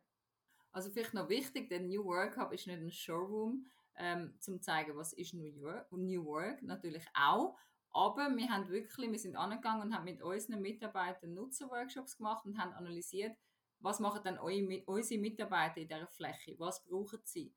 Also 0.72 0.90
vielleicht 0.90 1.14
noch 1.14 1.28
wichtig, 1.28 1.68
der 1.68 1.80
New 1.80 2.04
Work 2.04 2.36
Hub 2.36 2.52
ist 2.52 2.66
nicht 2.66 2.80
ein 2.80 2.92
Showroom, 2.92 3.70
ähm, 3.96 4.34
zum 4.38 4.60
zeigen, 4.62 4.96
was 4.96 5.12
ist 5.12 5.34
New 5.34 5.48
York, 5.48 5.90
New 5.90 6.24
Work, 6.24 6.62
natürlich 6.62 7.04
auch, 7.14 7.56
aber 7.92 8.34
wir 8.36 8.48
haben 8.48 8.68
wirklich, 8.68 9.10
wir 9.10 9.18
sind 9.18 9.36
angegangen 9.36 9.82
und 9.82 9.94
haben 9.94 10.04
mit 10.04 10.22
unseren 10.22 10.60
Mitarbeitern 10.60 11.34
Nutzerworkshops 11.34 12.16
gemacht 12.16 12.46
und 12.46 12.58
haben 12.58 12.72
analysiert, 12.72 13.36
was 13.80 13.98
machen 13.98 14.20
dann 14.22 14.38
unsere 14.38 15.20
Mitarbeiter 15.20 15.78
in 15.78 15.88
dieser 15.88 16.06
Fläche, 16.06 16.54
was 16.58 16.84
brauchen 16.84 17.20
sie. 17.24 17.52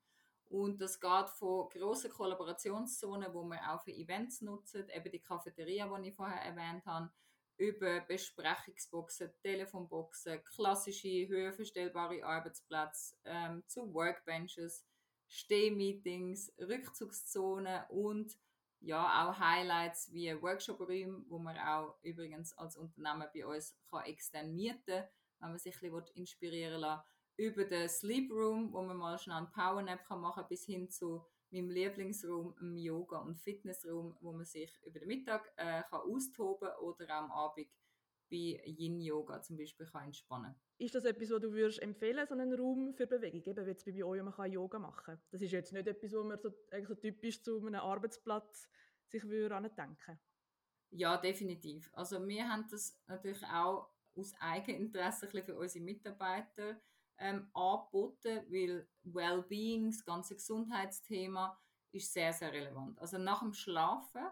Und 0.46 0.80
das 0.80 1.00
geht 1.00 1.30
von 1.30 1.68
grossen 1.68 2.10
Kollaborationszonen, 2.10 3.32
wo 3.32 3.44
wir 3.44 3.60
auch 3.70 3.82
für 3.82 3.92
Events 3.92 4.40
nutzen, 4.40 4.88
eben 4.88 5.10
die 5.10 5.20
Cafeteria, 5.20 5.86
die 5.98 6.08
ich 6.08 6.14
vorher 6.14 6.42
erwähnt 6.42 6.84
habe, 6.86 7.10
über 7.56 8.00
Besprechungsboxen, 8.00 9.32
Telefonboxen, 9.42 10.42
klassische 10.44 11.28
höherverstellbare 11.28 12.24
Arbeitsplätze, 12.24 13.16
ähm, 13.24 13.62
zu 13.66 13.92
Workbenches, 13.94 14.84
Stehmeetings, 15.28 16.52
Rückzugszonen 16.58 17.82
und 17.88 18.36
ja, 18.80 19.26
auch 19.30 19.38
Highlights 19.38 20.12
wie 20.12 20.30
Workshop-Räume, 20.40 21.24
wo 21.28 21.38
man 21.38 21.56
auch 21.58 21.96
übrigens 22.02 22.52
als 22.58 22.76
Unternehmen 22.76 23.26
bei 23.32 23.46
uns 23.46 23.74
kann 23.88 24.04
extern 24.04 24.54
mieten 24.54 24.84
kann, 24.86 25.08
wenn 25.40 25.50
man 25.50 25.58
sich 25.58 25.82
ein 25.82 25.90
bisschen 25.90 26.16
inspirieren 26.16 26.80
lassen 26.80 27.02
Über 27.36 27.64
den 27.64 27.88
Sleep 27.88 28.30
Room, 28.30 28.72
wo 28.72 28.82
man 28.82 28.96
mal 28.96 29.18
schnell 29.18 29.36
einen 29.36 29.50
Powernap 29.50 30.08
machen 30.10 30.34
kann, 30.34 30.48
bis 30.48 30.66
hin 30.66 30.90
zu 30.90 31.24
meinem 31.54 31.70
Lieblingsraum, 31.70 32.54
einem 32.58 32.76
Yoga- 32.76 33.20
und 33.20 33.38
Fitnessraum, 33.38 34.16
wo 34.20 34.32
man 34.32 34.44
sich 34.44 34.70
über 34.84 34.98
den 34.98 35.08
Mittag 35.08 35.52
äh, 35.56 35.82
kann 35.82 36.00
austoben 36.00 36.68
oder 36.80 37.04
auch 37.06 37.22
am 37.24 37.32
Abend 37.32 37.68
bei 38.30 38.60
Yin-Yoga 38.64 39.42
zum 39.42 39.56
Beispiel 39.56 39.86
kann 39.86 40.06
entspannen 40.06 40.54
Ist 40.78 40.94
das 40.94 41.04
etwas, 41.04 41.30
was 41.30 41.40
du 41.40 41.52
würdest 41.52 41.82
empfehlen, 41.82 42.26
so 42.26 42.34
einen 42.34 42.52
Raum 42.54 42.94
für 42.94 43.06
Bewegung? 43.06 43.42
Eben, 43.42 43.66
wie 43.66 43.70
jetzt 43.70 43.84
bei 43.84 44.04
euch, 44.04 44.22
man 44.22 44.32
kann 44.32 44.50
Yoga 44.50 44.78
machen 44.78 45.20
Das 45.30 45.42
ist 45.42 45.52
jetzt 45.52 45.72
nicht 45.72 45.86
etwas, 45.86 46.12
was 46.12 46.24
man 46.24 46.38
so, 46.40 46.50
so 46.86 46.94
typisch 46.94 47.42
zu 47.42 47.64
einem 47.64 47.80
Arbeitsplatz 47.80 48.68
sich 49.06 49.24
würde 49.24 49.70
denken 49.70 50.18
Ja, 50.90 51.16
definitiv. 51.16 51.90
Also 51.92 52.26
wir 52.26 52.48
haben 52.48 52.66
das 52.70 52.98
natürlich 53.06 53.44
auch 53.44 53.90
aus 54.16 54.32
Eigeninteresse 54.40 55.28
für 55.28 55.56
unsere 55.56 55.84
Mitarbeiter 55.84 56.80
ähm, 57.18 57.48
angeboten, 57.54 58.44
weil 58.48 58.88
Wellbeing, 59.02 59.90
das 59.90 60.04
ganze 60.04 60.34
Gesundheitsthema, 60.34 61.58
ist 61.92 62.12
sehr, 62.12 62.32
sehr 62.32 62.52
relevant. 62.52 62.98
Also 63.00 63.18
nach 63.18 63.40
dem 63.40 63.52
Schlafen 63.52 64.24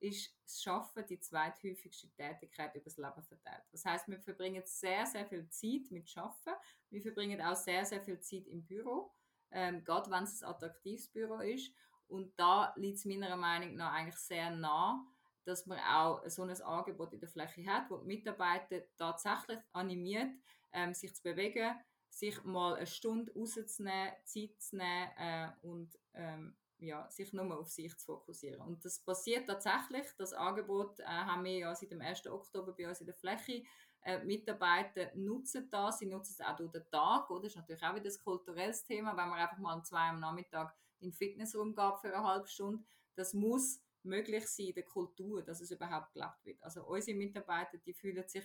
ist 0.00 0.32
das 0.44 0.62
Schaffen 0.62 1.04
die 1.08 1.18
zweithäufigste 1.18 2.08
Tätigkeit 2.10 2.74
über 2.74 2.84
das 2.84 2.96
Leben 2.96 3.22
verteilt. 3.22 3.64
Das 3.72 3.84
heißt, 3.84 4.08
wir 4.08 4.20
verbringen 4.20 4.62
sehr, 4.64 5.04
sehr 5.06 5.26
viel 5.26 5.48
Zeit 5.48 5.90
mit 5.90 6.08
Schaffen. 6.08 6.52
Wir 6.90 7.02
verbringen 7.02 7.40
auch 7.40 7.56
sehr, 7.56 7.84
sehr 7.84 8.00
viel 8.00 8.20
Zeit 8.20 8.46
im 8.46 8.64
Büro, 8.64 9.12
ähm, 9.50 9.82
gerade 9.84 10.10
wenn 10.10 10.24
es 10.24 10.42
ein 10.42 10.50
attraktives 10.50 11.08
Büro 11.08 11.40
ist. 11.40 11.72
Und 12.06 12.38
da 12.38 12.72
liegt 12.76 12.98
es 12.98 13.04
meiner 13.04 13.36
Meinung 13.36 13.74
nach 13.76 13.92
eigentlich 13.92 14.16
sehr 14.16 14.50
nah, 14.50 15.04
dass 15.44 15.66
man 15.66 15.78
auch 15.80 16.22
so 16.28 16.42
ein 16.42 16.62
Angebot 16.62 17.12
in 17.12 17.20
der 17.20 17.28
Fläche 17.28 17.66
hat, 17.66 17.90
wo 17.90 17.98
die 17.98 18.06
Mitarbeiter 18.06 18.82
tatsächlich 18.96 19.58
animiert, 19.72 20.30
ähm, 20.72 20.94
sich 20.94 21.14
zu 21.14 21.22
bewegen, 21.22 21.74
sich 22.18 22.42
mal 22.44 22.74
eine 22.74 22.86
Stunde 22.86 23.32
rauszunehmen, 23.32 24.12
Zeit 24.24 24.60
zu 24.60 24.76
nehmen 24.76 25.10
äh, 25.16 25.48
und 25.62 25.96
ähm, 26.14 26.56
ja, 26.80 27.08
sich 27.10 27.32
nur 27.32 27.58
auf 27.58 27.70
sich 27.70 27.96
zu 27.96 28.06
fokussieren. 28.06 28.60
Und 28.60 28.84
das 28.84 29.00
passiert 29.00 29.46
tatsächlich. 29.46 30.06
Das 30.16 30.32
Angebot 30.32 31.00
äh, 31.00 31.04
haben 31.04 31.44
wir 31.44 31.58
ja 31.58 31.74
seit 31.74 31.90
dem 31.90 32.00
1. 32.00 32.26
Oktober 32.26 32.72
bei 32.72 32.88
uns 32.88 33.00
in 33.00 33.06
der 33.06 33.14
Fläche. 33.14 33.64
Äh, 34.02 34.24
Mitarbeiter 34.24 35.10
nutzen 35.14 35.68
das, 35.70 35.98
sie 35.98 36.06
nutzen 36.06 36.36
es 36.38 36.46
auch 36.46 36.56
durch 36.56 36.72
den 36.72 36.88
Tag. 36.90 37.30
Oder? 37.30 37.42
Das 37.42 37.52
ist 37.52 37.56
natürlich 37.56 37.82
auch 37.82 37.94
wieder 37.94 38.10
ein 38.10 38.24
kulturelles 38.24 38.84
Thema, 38.84 39.16
wenn 39.16 39.28
man 39.28 39.38
einfach 39.38 39.58
mal 39.58 39.74
um 39.74 39.84
zwei 39.84 40.08
am 40.08 40.20
Nachmittag 40.20 40.74
in 41.00 41.10
den 41.10 41.16
Fitnessraum 41.16 41.74
geht 41.74 42.00
für 42.00 42.14
eine 42.14 42.26
halbe 42.26 42.48
Stunde. 42.48 42.84
Das 43.14 43.34
muss 43.34 43.80
möglich 44.02 44.46
sein 44.46 44.66
in 44.66 44.74
der 44.74 44.84
Kultur, 44.84 45.42
dass 45.42 45.60
es 45.60 45.70
überhaupt 45.70 46.12
gelebt 46.12 46.44
wird. 46.44 46.62
Also 46.62 46.84
unsere 46.84 47.16
Mitarbeiter, 47.16 47.78
die 47.78 47.92
fühlen 47.92 48.26
sich 48.28 48.44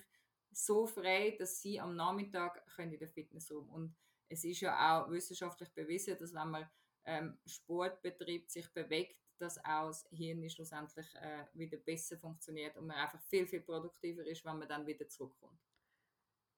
so 0.53 0.85
frei, 0.85 1.35
dass 1.37 1.61
sie 1.61 1.79
am 1.79 1.95
Nachmittag 1.95 2.65
können 2.75 2.93
in 2.93 2.99
den 2.99 3.09
Fitnessraum 3.09 3.69
und 3.69 3.95
es 4.29 4.43
ist 4.43 4.61
ja 4.61 5.03
auch 5.03 5.11
wissenschaftlich 5.11 5.69
bewiesen, 5.73 6.17
dass 6.17 6.33
wenn 6.33 6.49
man 6.49 6.69
ähm, 7.05 7.37
Sport 7.45 8.01
betreibt, 8.01 8.51
sich 8.51 8.71
bewegt, 8.73 9.17
dass 9.37 9.57
auch 9.59 9.87
das 9.87 10.07
Hirn 10.11 10.49
schlussendlich 10.49 11.07
äh, 11.15 11.45
wieder 11.53 11.77
besser 11.77 12.17
funktioniert 12.17 12.77
und 12.77 12.87
man 12.87 12.97
einfach 12.97 13.21
viel, 13.21 13.45
viel 13.45 13.61
produktiver 13.61 14.25
ist, 14.25 14.45
wenn 14.45 14.57
man 14.57 14.67
dann 14.67 14.87
wieder 14.87 15.07
zurückkommt. 15.07 15.59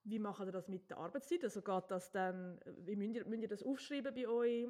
Wie 0.08 0.20
machen 0.20 0.48
ihr 0.48 0.52
das 0.52 0.68
mit 0.68 0.88
der 0.88 0.98
Arbeitszeit? 0.98 1.44
Also 1.44 1.64
geht 1.64 1.84
das 1.90 2.12
dann, 2.12 2.60
wie 2.78 2.96
müsst 2.96 3.16
ihr, 3.16 3.26
müsst 3.26 3.42
ihr 3.42 3.48
das 3.48 3.64
aufschreiben 3.64 4.14
bei 4.14 4.28
euch? 4.28 4.68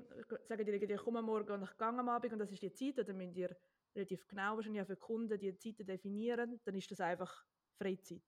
Sagen 0.48 0.66
die, 0.66 0.72
ich 0.72 0.98
komme 1.02 1.22
morgen 1.22 1.52
und 1.52 1.64
ich 1.64 1.78
gehe 1.78 1.88
am 1.88 2.08
Abend 2.08 2.32
und 2.32 2.40
das 2.40 2.52
ist 2.52 2.62
die 2.62 2.72
Zeit? 2.72 3.00
Oder 3.00 3.14
müsst 3.14 3.36
ihr 3.36 3.56
relativ 3.94 4.26
genau 4.28 4.56
wahrscheinlich 4.56 4.82
auch 4.82 4.88
für 4.88 4.96
Kunden 4.96 5.38
die 5.38 5.58
Zeiten 5.58 5.86
definieren? 5.86 6.62
Dann 6.64 6.76
ist 6.76 6.90
das 6.90 7.02
einfach 7.02 7.46
Freizeit. 7.78 8.24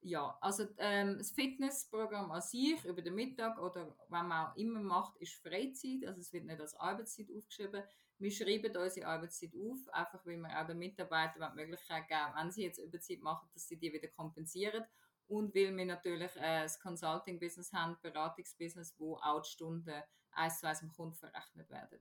Ja, 0.00 0.38
also 0.40 0.66
ähm, 0.78 1.18
das 1.18 1.32
Fitnessprogramm 1.32 2.30
an 2.30 2.42
sich 2.42 2.84
über 2.84 3.02
den 3.02 3.14
Mittag 3.14 3.58
oder 3.58 3.96
wenn 4.08 4.28
man 4.28 4.46
auch 4.46 4.56
immer 4.56 4.80
macht, 4.80 5.16
ist 5.16 5.42
Freizeit. 5.42 6.06
Also 6.06 6.20
es 6.20 6.32
wird 6.32 6.44
nicht 6.44 6.60
als 6.60 6.74
Arbeitszeit 6.76 7.26
aufgeschrieben. 7.36 7.82
Wir 8.18 8.30
schreiben 8.30 8.74
unsere 8.76 9.06
Arbeitszeit 9.06 9.52
auf, 9.54 9.88
einfach 9.92 10.24
weil 10.24 10.38
wir 10.38 10.60
auch 10.60 10.66
den 10.66 10.78
Mitarbeitern 10.78 11.52
die 11.52 11.60
Möglichkeit 11.60 12.08
geben, 12.08 12.32
wenn 12.34 12.50
sie 12.50 12.64
jetzt 12.64 12.78
Überzeit 12.78 13.20
machen, 13.20 13.48
dass 13.52 13.68
sie 13.68 13.78
die 13.78 13.92
wieder 13.92 14.08
kompensieren. 14.08 14.84
Und 15.28 15.54
weil 15.54 15.76
wir 15.76 15.84
natürlich 15.84 16.34
äh, 16.36 16.62
das 16.62 16.78
Consulting-Business 16.80 17.72
haben, 17.72 17.98
Beratungsbusiness, 18.00 18.94
wo 18.98 19.16
auch 19.16 19.42
die 19.42 19.50
Stunden 19.50 20.02
eins 20.30 20.60
zu 20.60 20.68
eins 20.68 20.80
dem 20.80 20.92
Kunden 20.92 21.16
verrechnet 21.16 21.68
werden. 21.68 21.98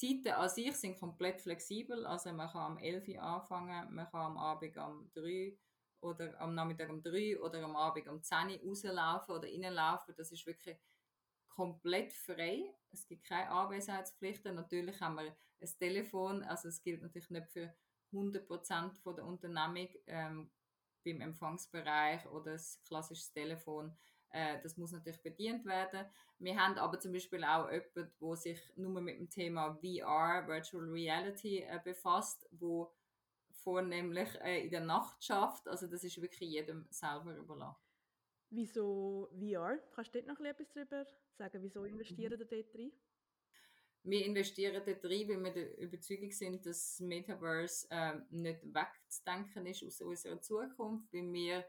Die 0.00 0.22
Zeiten 0.22 0.34
an 0.34 0.48
sich 0.48 0.76
sind 0.76 0.98
komplett 0.98 1.40
flexibel. 1.40 2.06
Also 2.06 2.32
man 2.32 2.50
kann 2.50 2.72
am 2.72 2.78
11 2.78 3.08
Uhr 3.08 3.22
anfangen, 3.22 3.94
man 3.94 4.06
kann 4.10 4.20
am 4.20 4.38
Abend 4.38 4.76
um 4.76 5.10
3 5.14 5.22
Uhr 5.22 5.56
oder 6.00 6.40
am 6.40 6.54
Nachmittag 6.54 6.90
um 6.90 7.02
3 7.02 7.40
oder 7.40 7.62
am 7.64 7.76
Abend 7.76 8.08
um 8.08 8.22
10 8.22 8.60
Uhr 8.62 8.68
rauslaufen 8.68 9.34
oder 9.34 9.48
reinlaufen. 9.48 10.14
Das 10.16 10.30
ist 10.30 10.46
wirklich 10.46 10.76
komplett 11.48 12.12
frei. 12.12 12.62
Es 12.92 13.06
gibt 13.06 13.24
keine 13.24 13.50
Anwesenheitspflichten. 13.50 14.54
Natürlich 14.54 15.00
haben 15.00 15.16
wir 15.16 15.36
ein 15.60 15.68
Telefon, 15.78 16.42
also 16.44 16.68
es 16.68 16.82
gilt 16.82 17.02
natürlich 17.02 17.30
nicht 17.30 17.48
für 17.48 17.74
100% 18.12 18.94
von 19.02 19.16
der 19.16 19.24
Unternehmung 19.24 19.88
ähm, 20.06 20.50
beim 21.04 21.20
Empfangsbereich 21.20 22.26
oder 22.26 22.52
das 22.52 22.80
klassische 22.84 23.32
Telefon. 23.32 23.96
Äh, 24.30 24.60
das 24.62 24.76
muss 24.76 24.92
natürlich 24.92 25.22
bedient 25.22 25.64
werden. 25.64 26.06
Wir 26.38 26.56
haben 26.56 26.78
aber 26.78 27.00
zum 27.00 27.12
Beispiel 27.12 27.42
auch 27.44 27.70
jemanden, 27.70 28.12
der 28.20 28.36
sich 28.36 28.60
nur 28.76 29.00
mit 29.00 29.18
dem 29.18 29.28
Thema 29.28 29.74
VR, 29.74 30.46
Virtual 30.46 30.84
Reality, 30.84 31.60
äh, 31.60 31.80
befasst, 31.82 32.46
wo 32.52 32.92
vornehmlich 33.58 34.28
äh, 34.42 34.64
in 34.64 34.70
der 34.70 34.80
Nacht 34.80 35.22
schafft. 35.22 35.68
Also 35.68 35.86
das 35.86 36.04
ist 36.04 36.20
wirklich 36.20 36.50
jedem 36.50 36.86
selber 36.90 37.36
überlassen. 37.36 37.82
Wieso 38.50 39.28
VR? 39.32 39.78
Kannst 39.94 40.14
du 40.14 40.22
dort 40.22 40.38
noch 40.38 40.44
etwas 40.44 40.70
darüber 40.72 41.06
sagen? 41.36 41.62
Wieso 41.62 41.84
investieren 41.84 42.40
mhm. 42.40 42.48
dort 42.48 42.74
rein? 42.74 42.92
Wir 44.04 44.24
investieren 44.24 44.82
dort 44.86 45.04
rein, 45.04 45.28
weil 45.28 45.44
wir 45.44 45.52
der 45.52 45.78
Überzeugung 45.78 46.30
sind, 46.30 46.64
dass 46.64 46.96
das 46.96 47.00
Metaverse 47.00 47.86
äh, 47.90 48.14
nicht 48.30 48.62
wegzudenken 48.64 49.66
ist 49.66 49.84
aus 49.84 50.00
unserer 50.00 50.40
Zukunft, 50.40 51.12
weil 51.12 51.30
wir 51.32 51.64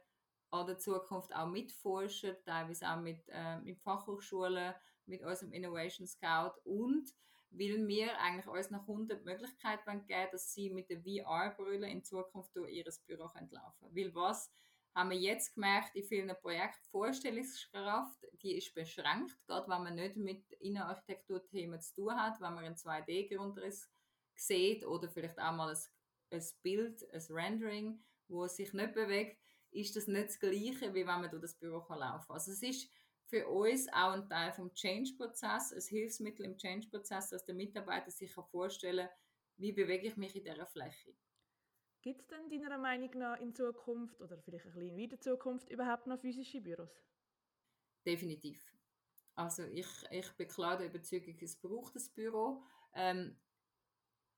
an 0.51 0.67
der 0.67 0.77
Zukunft 0.77 1.35
auch 1.35 1.47
mitforschen, 1.47 2.35
teilweise 2.45 2.89
auch 2.89 3.01
mit, 3.01 3.23
äh, 3.27 3.59
mit 3.59 3.79
Fachhochschulen, 3.79 4.73
mit 5.05 5.23
unserem 5.23 5.51
Innovation 5.51 6.07
Scout 6.07 6.53
und 6.63 7.13
weil 7.51 7.87
wir 7.87 8.19
eigentlich 8.19 8.47
unseren 8.47 8.85
Kunden 8.85 9.17
die 9.17 9.25
Möglichkeit 9.25 9.79
geben 9.85 10.29
dass 10.31 10.53
sie 10.53 10.69
mit 10.69 10.89
der 10.89 11.01
VR-Brille 11.01 11.89
in 11.89 12.03
Zukunft 12.03 12.55
durch 12.55 12.71
ihr 12.71 12.85
Büro 13.07 13.23
laufen 13.23 13.49
können. 13.51 13.95
Weil 13.95 14.15
was 14.15 14.51
haben 14.95 15.11
wir 15.11 15.17
jetzt 15.17 15.53
gemerkt 15.53 15.95
in 15.95 16.03
vielen 16.03 16.35
Projekten, 16.41 16.89
Vorstellungskraft, 16.89 18.25
die 18.41 18.57
ist 18.57 18.73
beschränkt, 18.73 19.37
gerade 19.45 19.69
wenn 19.69 19.83
man 19.83 19.95
nicht 19.95 20.17
mit 20.17 20.51
Innenarchitekturthemen 20.53 21.81
zu 21.81 21.95
tun 21.95 22.15
hat, 22.15 22.41
wenn 22.41 22.53
man 22.53 22.65
einen 22.65 22.75
2D-Grundriss 22.75 23.89
sieht 24.35 24.85
oder 24.85 25.09
vielleicht 25.09 25.39
auch 25.39 25.53
mal 25.53 25.69
ein, 25.69 26.37
ein 26.37 26.45
Bild, 26.63 27.03
ein 27.13 27.23
Rendering, 27.29 28.03
wo 28.27 28.47
sich 28.47 28.73
nicht 28.73 28.93
bewegt, 28.93 29.39
ist 29.71 29.95
das 29.95 30.07
nicht 30.07 30.29
das 30.29 30.39
Gleiche, 30.39 30.93
wie 30.93 31.05
wenn 31.05 31.21
man 31.21 31.29
durch 31.29 31.41
das 31.41 31.55
Büro 31.55 31.77
laufen 31.93 32.27
kann. 32.27 32.35
Also 32.35 32.51
es 32.51 32.61
ist 32.63 32.89
für 33.29 33.47
uns 33.47 33.87
auch 33.89 34.11
ein 34.11 34.27
Teil 34.27 34.51
vom 34.53 34.73
Change-Prozess, 34.73 35.71
ein 35.73 35.81
Hilfsmittel 35.81 36.45
im 36.45 36.57
Change-Prozess, 36.57 37.29
dass 37.29 37.45
der 37.45 37.55
Mitarbeiter 37.55 38.11
sich 38.11 38.33
vorstellen 38.33 39.07
kann, 39.07 39.17
wie 39.57 39.71
bewege 39.71 40.07
ich 40.07 40.17
mich 40.17 40.35
in 40.35 40.43
dieser 40.43 40.65
Fläche. 40.65 41.13
Gibt 42.01 42.21
es 42.21 42.27
denn 42.27 42.49
deiner 42.49 42.77
Meinung 42.77 43.11
nach 43.17 43.39
in 43.39 43.53
Zukunft 43.53 44.19
oder 44.21 44.37
vielleicht 44.39 44.65
ein 44.65 44.73
bisschen 44.73 44.99
in 44.99 45.09
der 45.09 45.19
Zukunft 45.19 45.69
überhaupt 45.69 46.07
noch 46.07 46.19
physische 46.19 46.61
Büros? 46.61 47.03
Definitiv. 48.05 48.63
Also 49.35 49.63
ich, 49.63 49.87
ich 50.09 50.31
bin 50.37 50.47
klar 50.47 50.77
der 50.77 50.87
Überzeugung, 50.87 51.37
es 51.41 51.59
braucht 51.59 51.95
ein 51.95 52.13
Büro. 52.15 52.63
Ähm, 52.95 53.37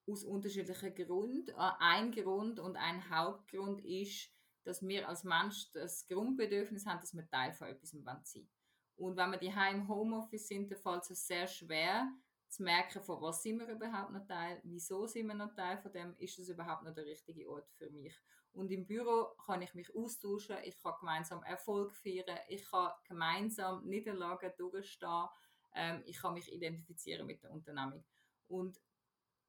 aus 0.07 0.23
unterschiedlichen 0.23 0.95
Gründen. 0.95 1.49
Äh, 1.49 1.71
ein 1.79 2.11
Grund 2.11 2.59
und 2.59 2.75
ein 2.75 3.09
Hauptgrund 3.09 3.83
ist, 3.85 4.29
dass 4.63 4.81
wir 4.81 5.07
als 5.07 5.23
Mensch 5.23 5.71
das 5.71 6.07
Grundbedürfnis 6.07 6.85
haben, 6.85 6.99
dass 6.99 7.13
wir 7.13 7.27
Teil 7.29 7.53
von 7.53 7.67
etwas 7.67 7.91
sein 7.91 8.05
wollen. 8.05 8.49
Und 8.95 9.17
wenn 9.17 9.31
wir 9.31 9.37
die 9.37 9.47
im 9.47 9.87
Homeoffice 9.87 10.47
sind, 10.47 10.71
dann 10.71 10.79
fällt 10.79 11.09
es 11.09 11.27
sehr 11.27 11.47
schwer 11.47 12.11
zu 12.51 12.63
merken, 12.63 13.01
von 13.01 13.21
was 13.21 13.41
sind 13.41 13.59
wir 13.59 13.67
überhaupt 13.67 14.11
noch 14.11 14.25
Teil, 14.25 14.59
wieso 14.63 15.07
sind 15.07 15.27
wir 15.27 15.33
noch 15.33 15.53
Teil 15.53 15.77
von 15.77 15.91
dem, 15.91 16.15
ist 16.17 16.37
das 16.37 16.49
überhaupt 16.49 16.83
noch 16.83 16.93
der 16.93 17.05
richtige 17.05 17.49
Ort 17.49 17.69
für 17.77 17.89
mich. 17.89 18.13
Und 18.53 18.69
im 18.71 18.85
Büro 18.85 19.33
kann 19.45 19.61
ich 19.61 19.73
mich 19.73 19.95
austauschen, 19.95 20.57
ich 20.63 20.77
kann 20.81 20.93
gemeinsam 20.99 21.41
Erfolg 21.43 21.93
feiern, 21.95 22.37
ich 22.49 22.69
kann 22.69 22.91
gemeinsam 23.05 23.85
Niederlagen 23.85 24.51
durchstehen, 24.57 25.29
ähm, 25.73 26.03
ich 26.05 26.17
kann 26.19 26.33
mich 26.33 26.51
identifizieren 26.51 27.25
mit 27.25 27.41
der 27.41 27.51
Unternehmung. 27.51 28.03
Und 28.49 28.77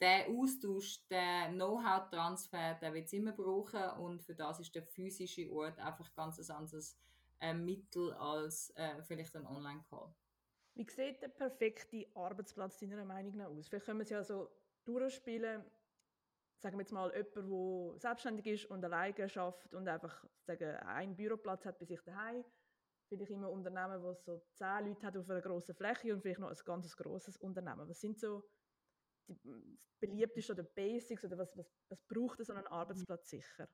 der 0.00 0.28
Austausch, 0.28 1.06
der 1.08 1.48
Know-how-Transfer, 1.48 2.74
der 2.74 2.94
wird 2.94 3.06
es 3.06 3.12
immer 3.12 3.32
brauchen 3.32 3.84
und 4.00 4.22
für 4.22 4.34
das 4.34 4.60
ist 4.60 4.74
der 4.74 4.84
physische 4.84 5.50
Ort 5.50 5.78
einfach 5.78 6.12
ganz 6.14 6.38
ein 6.38 6.82
äh, 7.42 7.52
Mittel 7.52 8.12
als 8.14 8.70
äh, 8.76 9.02
vielleicht 9.02 9.36
ein 9.36 9.46
Online-Call. 9.46 10.14
Wie 10.74 10.88
sieht 10.88 11.20
der 11.20 11.28
perfekte 11.28 12.06
Arbeitsplatz 12.14 12.78
deiner 12.78 13.04
Meinung 13.04 13.36
nach 13.36 13.48
aus? 13.48 13.68
Vielleicht 13.68 13.84
können 13.84 13.98
wir 13.98 14.04
es 14.04 14.10
ja 14.10 14.24
so 14.24 14.48
durchspielen, 14.84 15.64
sagen 16.60 16.76
wir 16.76 16.82
jetzt 16.82 16.92
mal, 16.92 17.12
jemand, 17.14 17.36
der 17.36 18.00
selbstständig 18.00 18.46
ist 18.46 18.66
und 18.66 18.84
alleine 18.84 19.28
schafft 19.28 19.74
und 19.74 19.86
einfach 19.86 20.24
sagen, 20.46 20.76
einen 20.76 21.16
Büroplatz 21.16 21.66
hat 21.66 21.78
bei 21.78 21.84
sich 21.84 22.00
daheim. 22.02 22.44
Vielleicht 23.08 23.32
immer 23.32 23.50
Unternehmen, 23.50 24.02
das 24.02 24.24
so 24.24 24.40
zehn 24.54 24.86
Leute 24.86 25.06
hat 25.06 25.16
auf 25.16 25.28
einer 25.28 25.42
grossen 25.42 25.74
Fläche 25.74 26.14
und 26.14 26.22
vielleicht 26.22 26.40
noch 26.40 26.48
ein 26.48 26.56
ganz 26.64 26.96
grosses 26.96 27.36
Unternehmen. 27.36 27.86
Was 27.88 28.00
sind 28.00 28.18
so 28.18 28.42
die 29.28 29.78
beliebtesten 30.00 30.54
oder 30.54 30.62
Basics 30.62 31.24
oder 31.24 31.36
was, 31.36 31.54
was, 31.56 31.70
was 31.90 32.02
braucht 32.04 32.42
so 32.42 32.54
einen 32.54 32.66
Arbeitsplatz 32.68 33.28
sicher? 33.28 33.68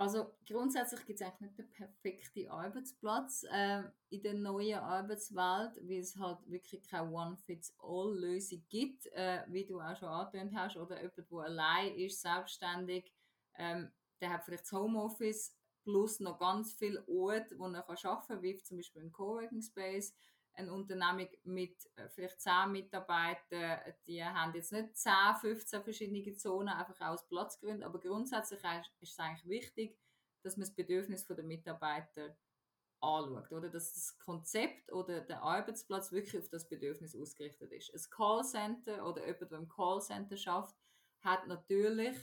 Also 0.00 0.32
grundsätzlich 0.48 1.04
gibt 1.04 1.20
es 1.20 1.26
eigentlich 1.26 1.40
nicht 1.42 1.58
den 1.58 1.70
perfekten 1.72 2.48
Arbeitsplatz 2.48 3.44
äh, 3.52 3.82
in 4.08 4.22
der 4.22 4.32
neuen 4.32 4.78
Arbeitswelt, 4.78 5.76
weil 5.76 5.98
es 5.98 6.16
halt 6.16 6.38
wirklich 6.50 6.82
keine 6.88 7.10
One-Fits-All-Lösung 7.10 8.64
gibt, 8.70 9.08
äh, 9.12 9.42
wie 9.48 9.66
du 9.66 9.78
auch 9.78 9.94
schon 9.94 10.08
angetönt 10.08 10.54
hast, 10.54 10.78
oder 10.78 10.96
jemand, 10.96 11.30
der 11.30 11.38
allein 11.40 11.94
ist, 11.96 12.22
selbstständig, 12.22 13.12
ähm, 13.58 13.92
der 14.22 14.30
hat 14.30 14.42
vielleicht 14.42 14.64
das 14.64 14.72
Homeoffice 14.72 15.54
plus 15.82 16.18
noch 16.18 16.38
ganz 16.38 16.72
viele 16.72 17.06
Orte, 17.06 17.58
wo 17.58 17.66
er 17.66 17.84
arbeiten 17.86 18.26
kann, 18.26 18.42
wie 18.42 18.56
zum 18.62 18.78
Beispiel 18.78 19.02
ein 19.02 19.12
Coworking 19.12 19.60
Space. 19.60 20.14
Eine 20.60 20.72
Unternehmung 20.72 21.28
mit 21.44 21.76
äh, 21.96 22.08
vielleicht 22.08 22.40
10 22.40 22.70
Mitarbeitern, 22.72 23.80
die 24.06 24.24
haben 24.24 24.54
jetzt 24.54 24.72
nicht 24.72 24.96
10, 24.96 25.12
15 25.40 25.82
verschiedene 25.82 26.36
Zonen, 26.36 26.68
einfach 26.68 27.08
aus 27.08 27.26
Platzgründen, 27.26 27.82
aber 27.82 28.00
grundsätzlich 28.00 28.60
ist 29.00 29.12
es 29.12 29.18
eigentlich 29.18 29.48
wichtig, 29.48 29.98
dass 30.42 30.56
man 30.56 30.66
das 30.66 30.74
Bedürfnis 30.74 31.26
der 31.26 31.42
Mitarbeiter 31.42 32.36
anschaut, 33.00 33.50
oder? 33.52 33.68
Dass 33.68 33.94
das 33.94 34.18
Konzept 34.18 34.92
oder 34.92 35.20
der 35.20 35.42
Arbeitsplatz 35.42 36.12
wirklich 36.12 36.38
auf 36.38 36.48
das 36.48 36.68
Bedürfnis 36.68 37.16
ausgerichtet 37.16 37.72
ist. 37.72 37.92
Ein 37.94 38.10
Callcenter 38.10 39.06
oder 39.06 39.26
jemand, 39.26 39.50
der 39.50 39.58
im 39.58 39.68
Callcenter 39.68 40.36
schafft, 40.36 40.76
hat 41.20 41.46
natürlich 41.46 42.16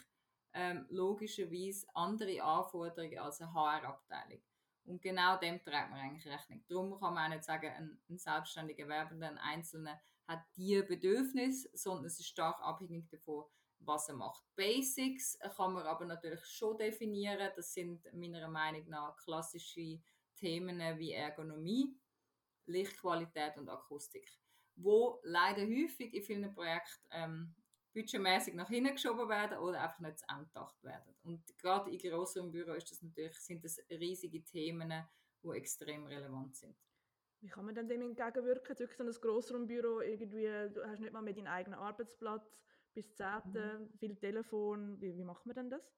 ähm, 0.53 0.86
logischerweise 0.89 1.88
andere 1.94 2.41
Anforderungen 2.41 3.20
als 3.20 3.41
eine 3.41 3.53
HR-Abteilung. 3.53 4.41
Und 4.88 5.01
genau 5.01 5.38
dem 5.38 5.62
trägt 5.62 5.89
man 5.89 6.00
eigentlich 6.00 6.25
Rechnung. 6.25 6.63
Darum 6.70 6.98
kann 7.00 7.13
man 7.13 7.25
auch 7.25 7.36
nicht 7.36 7.44
sagen, 7.44 7.67
ein, 7.67 8.00
ein 8.10 8.17
selbstständiger 8.17 8.88
Werbender, 8.88 9.27
ein 9.27 9.38
Einzelner 9.38 10.00
hat 10.25 10.44
die 10.56 10.82
Bedürfnis, 10.82 11.70
sondern 11.74 12.06
es 12.06 12.20
ist 12.20 12.27
stark 12.27 12.60
abhängig 12.62 13.10
davon, 13.10 13.44
was 13.79 14.08
er 14.08 14.15
macht. 14.15 14.44
Basics 14.56 15.38
kann 15.56 15.74
man 15.74 15.86
aber 15.86 16.06
natürlich 16.06 16.44
schon 16.46 16.77
definieren. 16.77 17.51
Das 17.56 17.74
sind 17.74 18.01
meiner 18.13 18.48
Meinung 18.48 18.88
nach 18.88 19.17
klassische 19.17 20.00
Themen 20.38 20.79
wie 20.98 21.12
Ergonomie, 21.12 21.94
Lichtqualität 22.65 23.58
und 23.58 23.70
Akustik, 23.70 24.32
wo 24.75 25.20
leider 25.24 25.63
häufig 25.63 26.13
in 26.13 26.24
vielen 26.24 26.53
Projekten 26.53 27.08
ähm, 27.12 27.56
budgetmäßig 27.98 28.54
nach 28.54 28.70
hinten 28.70 28.94
geschoben 28.94 29.27
werden 29.27 29.58
oder 29.58 29.82
einfach 29.82 30.00
nicht 30.00 30.20
zu 30.20 30.25
Ende 30.30 30.46
gedacht 30.46 30.84
werden. 30.84 31.16
Und 31.24 31.58
gerade 31.58 31.89
in 31.89 31.98
größeren 31.98 32.51
Büros 32.51 32.77
ist 32.77 32.92
das 32.92 33.01
natürlich, 33.01 33.39
sind 33.39 33.63
das 33.63 33.80
riesige 33.89 34.44
Themen, 34.44 34.94
die 35.44 35.50
extrem 35.50 36.06
relevant 36.06 36.56
sind. 36.56 36.77
Wie 37.39 37.50
kann 37.50 37.66
man 37.66 37.74
denn 37.74 37.88
dem 37.88 38.01
entgegenwirken? 38.01 38.77
Wirklich 38.77 38.98
so 38.98 39.04
ein 39.04 39.12
Grossraumbüro, 39.12 40.01
irgendwie, 40.01 40.46
du 40.72 40.86
hast 40.86 41.00
nicht 41.00 41.13
mal 41.13 41.24
mehr 41.24 41.34
deinen 41.34 41.48
eigenen 41.48 41.80
Arbeitsplatz, 41.80 42.60
bis 42.94 43.16
10. 43.16 43.25
Mhm. 43.46 43.98
viel 43.98 44.16
Telefon. 44.16 45.01
Wie, 45.01 45.16
wie 45.18 45.24
macht 45.24 45.46
man 45.46 45.56
denn 45.56 45.70
das? 45.70 45.92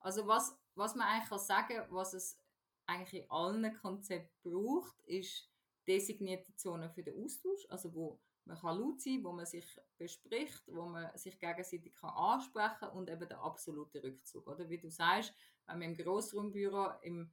Also 0.00 0.26
was, 0.26 0.56
was 0.74 0.94
man 0.94 1.08
eigentlich 1.08 1.28
kann 1.28 1.38
sagen, 1.38 1.86
was 1.90 2.14
es 2.14 2.38
eigentlich 2.86 3.22
in 3.22 3.30
allen 3.30 3.74
Konzepten 3.74 4.34
braucht, 4.42 4.98
ist 5.06 5.50
designierte 5.88 6.54
Zonen 6.54 6.90
für 6.90 7.02
den 7.02 7.22
Austausch, 7.22 7.66
also 7.68 7.92
wo 7.94 8.20
man 8.44 8.58
kann 8.58 8.78
laut 8.78 9.00
sein, 9.00 9.22
wo 9.22 9.32
man 9.32 9.46
sich 9.46 9.66
bespricht, 9.98 10.62
wo 10.66 10.86
man 10.86 11.16
sich 11.16 11.38
gegenseitig 11.38 11.94
kann 11.96 12.10
ansprechen 12.10 12.88
und 12.88 13.10
eben 13.10 13.28
der 13.28 13.40
absolute 13.40 14.02
Rückzug. 14.02 14.46
Oder 14.46 14.68
wie 14.68 14.78
du 14.78 14.90
sagst, 14.90 15.34
wenn 15.66 15.78
man 15.78 15.90
im 15.90 15.96
Grossraumbüro, 15.96 16.92
im 17.02 17.32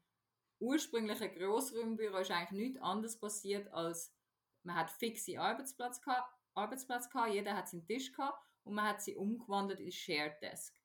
ursprünglichen 0.60 1.34
Grossraumbüro 1.34 2.18
ist 2.18 2.32
eigentlich 2.32 2.52
nichts 2.52 2.82
anderes 2.82 3.20
passiert, 3.20 3.72
als 3.74 4.14
man 4.64 4.76
hat 4.76 4.92
fixe 4.92 5.40
Arbeitsplätze 5.40 6.02
gehabt, 6.02 6.30
Arbeitsplatz 6.54 7.10
gehabt, 7.10 7.34
jeder 7.34 7.56
hat 7.56 7.70
seinen 7.70 7.86
Tisch 7.86 8.12
gehabt 8.12 8.38
und 8.64 8.76
man 8.76 8.86
hat 8.86 9.02
sie 9.02 9.16
umgewandelt 9.16 9.80
in 9.80 9.92
Shared 9.92 10.42
Desk. 10.42 10.76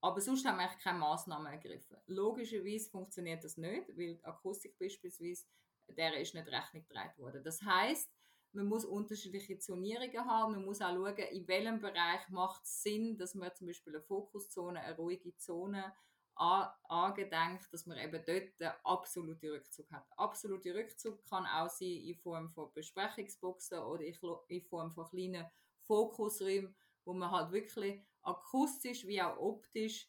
Aber 0.00 0.20
sonst 0.20 0.44
haben 0.44 0.56
wir 0.56 0.64
eigentlich 0.64 0.82
keine 0.82 0.98
Massnahmen 0.98 1.46
ergriffen. 1.46 1.96
Logischerweise 2.06 2.90
funktioniert 2.90 3.44
das 3.44 3.56
nicht, 3.56 3.88
weil 3.90 4.16
die 4.16 4.24
Akustik 4.24 4.76
beispielsweise, 4.78 5.46
der 5.86 6.18
ist 6.18 6.34
nicht 6.34 6.48
Rechnung 6.48 6.82
getragen 6.82 7.16
worden. 7.18 7.44
Das 7.44 7.62
heißt, 7.62 8.10
man 8.52 8.66
muss 8.66 8.84
unterschiedliche 8.84 9.58
Zonierungen 9.58 10.24
haben, 10.26 10.52
man 10.52 10.64
muss 10.64 10.80
auch 10.80 10.92
schauen, 10.94 11.16
in 11.16 11.48
welchem 11.48 11.80
Bereich 11.80 12.28
macht 12.28 12.64
es 12.64 12.82
Sinn, 12.82 13.16
dass 13.16 13.34
man 13.34 13.54
zum 13.54 13.66
Beispiel 13.66 13.94
eine 13.94 14.02
Fokuszone, 14.02 14.80
eine 14.80 14.96
ruhige 14.96 15.36
Zone 15.36 15.92
angedenkt, 16.34 17.72
dass 17.72 17.86
man 17.86 17.98
eben 17.98 18.22
dort 18.26 18.76
absoluten 18.84 19.50
Rückzug 19.50 19.90
hat. 19.90 20.06
Absoluter 20.16 20.74
Rückzug 20.74 21.24
kann 21.26 21.46
auch 21.46 21.68
sein 21.68 21.88
in 21.88 22.16
Form 22.16 22.50
von 22.50 22.72
Besprechungsboxen 22.72 23.78
oder 23.80 24.02
in 24.48 24.62
Form 24.62 24.90
von 24.92 25.08
kleinen 25.08 25.46
Fokusräumen, 25.80 26.74
wo 27.04 27.12
man 27.12 27.30
halt 27.30 27.52
wirklich 27.52 28.02
akustisch 28.22 29.06
wie 29.06 29.20
auch 29.20 29.36
optisch 29.38 30.08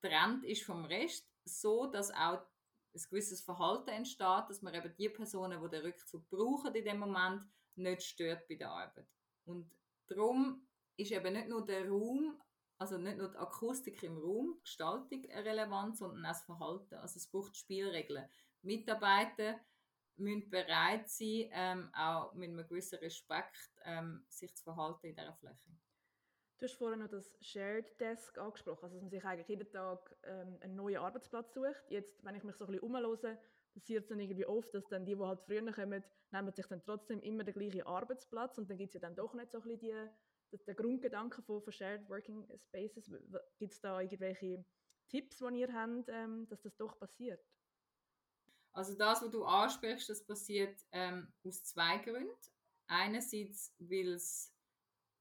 trennt 0.00 0.44
ist 0.44 0.64
vom 0.64 0.84
Rest, 0.84 1.26
so 1.44 1.86
dass 1.86 2.10
auch 2.12 2.42
ein 2.96 3.10
gewisses 3.10 3.42
Verhalten 3.42 3.90
entsteht, 3.90 4.44
dass 4.48 4.62
man 4.62 4.74
eben 4.74 4.94
die 4.96 5.08
Personen, 5.08 5.62
die 5.62 5.68
den 5.68 5.82
Rückzug 5.82 6.28
brauchen 6.28 6.74
in 6.74 6.84
dem 6.84 6.98
Moment, 6.98 7.42
nicht 7.76 8.02
stört 8.02 8.48
bei 8.48 8.54
der 8.54 8.70
Arbeit. 8.70 9.06
Und 9.44 9.70
darum 10.06 10.66
ist 10.96 11.12
eben 11.12 11.34
nicht 11.34 11.48
nur 11.48 11.64
der 11.64 11.88
Raum, 11.88 12.40
also 12.78 12.98
nicht 12.98 13.18
nur 13.18 13.30
die 13.30 13.36
Akustik 13.36 14.02
im 14.02 14.18
Raum, 14.18 14.58
Gestaltung 14.62 15.24
relevant, 15.26 15.96
sondern 15.96 16.24
auch 16.24 16.30
das 16.30 16.44
Verhalten. 16.44 16.94
Also 16.94 17.18
es 17.18 17.26
braucht 17.26 17.56
Spielregeln. 17.56 18.28
Mitarbeiter 18.62 19.60
müssen 20.16 20.48
bereit 20.48 21.08
sein, 21.08 21.50
ähm, 21.52 21.90
auch 21.94 22.32
mit 22.34 22.50
einem 22.50 22.66
gewissen 22.66 22.98
Respekt 22.98 23.70
ähm, 23.84 24.24
sich 24.28 24.54
zu 24.54 24.64
verhalten 24.64 25.06
in 25.08 25.16
dieser 25.16 25.34
Fläche. 25.34 25.70
Du 26.58 26.64
hast 26.64 26.74
vorhin 26.74 27.00
noch 27.00 27.08
das 27.08 27.36
Shared 27.42 28.00
Desk 28.00 28.38
angesprochen, 28.38 28.84
also 28.84 28.94
dass 28.94 29.02
man 29.02 29.10
sich 29.10 29.24
eigentlich 29.24 29.48
jeden 29.48 29.70
Tag 29.70 30.16
ähm, 30.22 30.56
einen 30.60 30.74
neuen 30.74 30.96
Arbeitsplatz 30.96 31.52
sucht. 31.52 31.84
Jetzt, 31.90 32.24
wenn 32.24 32.34
ich 32.34 32.44
mich 32.44 32.56
so 32.56 32.64
ein 32.64 32.72
bisschen 32.72 32.88
umhöre, 32.88 33.38
passiert 33.74 34.04
es 34.04 34.08
dann 34.08 34.20
irgendwie 34.20 34.46
oft, 34.46 34.72
dass 34.72 34.88
dann 34.88 35.04
die, 35.04 35.14
die 35.14 35.20
halt 35.20 35.42
früher 35.42 35.70
kommen, 35.70 36.02
nehmen 36.30 36.52
sich 36.52 36.66
dann 36.66 36.82
trotzdem 36.82 37.20
immer 37.20 37.44
den 37.44 37.52
gleichen 37.52 37.82
Arbeitsplatz 37.82 38.56
und 38.56 38.70
dann 38.70 38.78
gibt 38.78 38.88
es 38.88 38.94
ja 38.94 39.00
dann 39.00 39.14
doch 39.14 39.34
nicht 39.34 39.52
so 39.52 39.58
ein 39.58 39.64
bisschen 39.64 40.10
die, 40.50 40.58
der 40.66 40.74
Grundgedanke 40.74 41.42
von, 41.42 41.60
von 41.60 41.72
Shared 41.74 42.08
Working 42.08 42.48
Spaces. 42.56 43.12
Gibt 43.58 43.74
es 43.74 43.80
da 43.82 44.00
irgendwelche 44.00 44.64
Tipps, 45.10 45.38
die 45.38 45.60
ihr 45.60 45.72
habt, 45.72 46.08
ähm, 46.08 46.46
dass 46.48 46.62
das 46.62 46.74
doch 46.76 46.98
passiert? 46.98 47.44
Also 48.72 48.94
das, 48.94 49.20
was 49.20 49.30
du 49.30 49.44
ansprichst, 49.44 50.08
das 50.08 50.24
passiert 50.24 50.78
ähm, 50.92 51.30
aus 51.44 51.64
zwei 51.64 51.98
Gründen. 51.98 52.32
Einerseits, 52.86 53.74
weil 53.78 54.14
es 54.14 54.55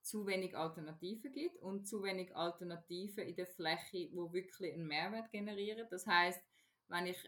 zu 0.06 0.28
wenig 0.28 0.56
Alternativen 0.56 1.32
gibt 1.32 1.58
und 1.58 1.88
zu 1.88 2.04
wenig 2.04 2.36
Alternativen 2.36 3.26
in 3.26 3.36
der 3.36 3.48
Fläche, 3.48 4.10
wo 4.14 4.32
wirklich 4.32 4.74
einen 4.74 4.88
Mehrwert 4.88 5.32
generieren. 5.32 5.88
Das 5.90 6.06
heißt, 6.06 6.40
wenn 6.90 7.08
ich 7.08 7.28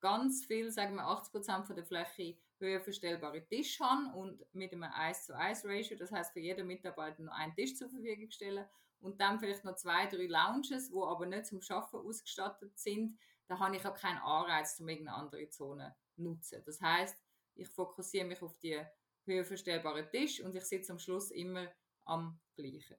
ganz 0.00 0.44
viel, 0.44 0.70
sagen 0.70 0.94
wir 0.94 1.02
80% 1.02 1.64
von 1.64 1.74
der 1.74 1.84
Fläche 1.84 2.38
höher 2.58 2.80
verstellbare 2.80 3.44
Tisch 3.44 3.80
habe 3.80 4.16
und 4.16 4.40
mit 4.54 4.72
einem 4.72 4.84
1 4.84 5.26
zu 5.26 5.36
1 5.36 5.64
Ratio, 5.64 5.98
das 5.98 6.12
heißt 6.12 6.32
für 6.32 6.40
jeden 6.40 6.68
Mitarbeiter 6.68 7.22
noch 7.22 7.34
einen 7.34 7.54
Tisch 7.54 7.74
zur 7.76 7.90
Verfügung 7.90 8.30
stellen 8.30 8.66
und 9.00 9.20
dann 9.20 9.40
vielleicht 9.40 9.64
noch 9.64 9.74
zwei, 9.74 10.06
drei 10.06 10.26
Lounges, 10.26 10.92
wo 10.92 11.06
aber 11.06 11.26
nicht 11.26 11.46
zum 11.46 11.60
Schaffen 11.60 12.00
ausgestattet 12.00 12.78
sind, 12.78 13.18
da 13.48 13.58
habe 13.58 13.76
ich 13.76 13.84
auch 13.84 13.94
keinen 13.94 14.18
Anreiz, 14.18 14.78
um 14.78 14.88
irgendeine 14.88 15.18
andere 15.18 15.48
Zone 15.48 15.96
zu 16.14 16.22
nutzen. 16.22 16.62
Das 16.64 16.80
heißt, 16.80 17.16
ich 17.56 17.68
fokussiere 17.68 18.26
mich 18.26 18.40
auf 18.42 18.56
die 18.58 18.80
höher 19.24 19.44
verstellbaren 19.44 20.08
Tisch 20.08 20.40
und 20.40 20.54
ich 20.54 20.64
sitze 20.64 20.92
am 20.92 21.00
Schluss 21.00 21.32
immer 21.32 21.66
am 22.06 22.40
gleichen, 22.54 22.96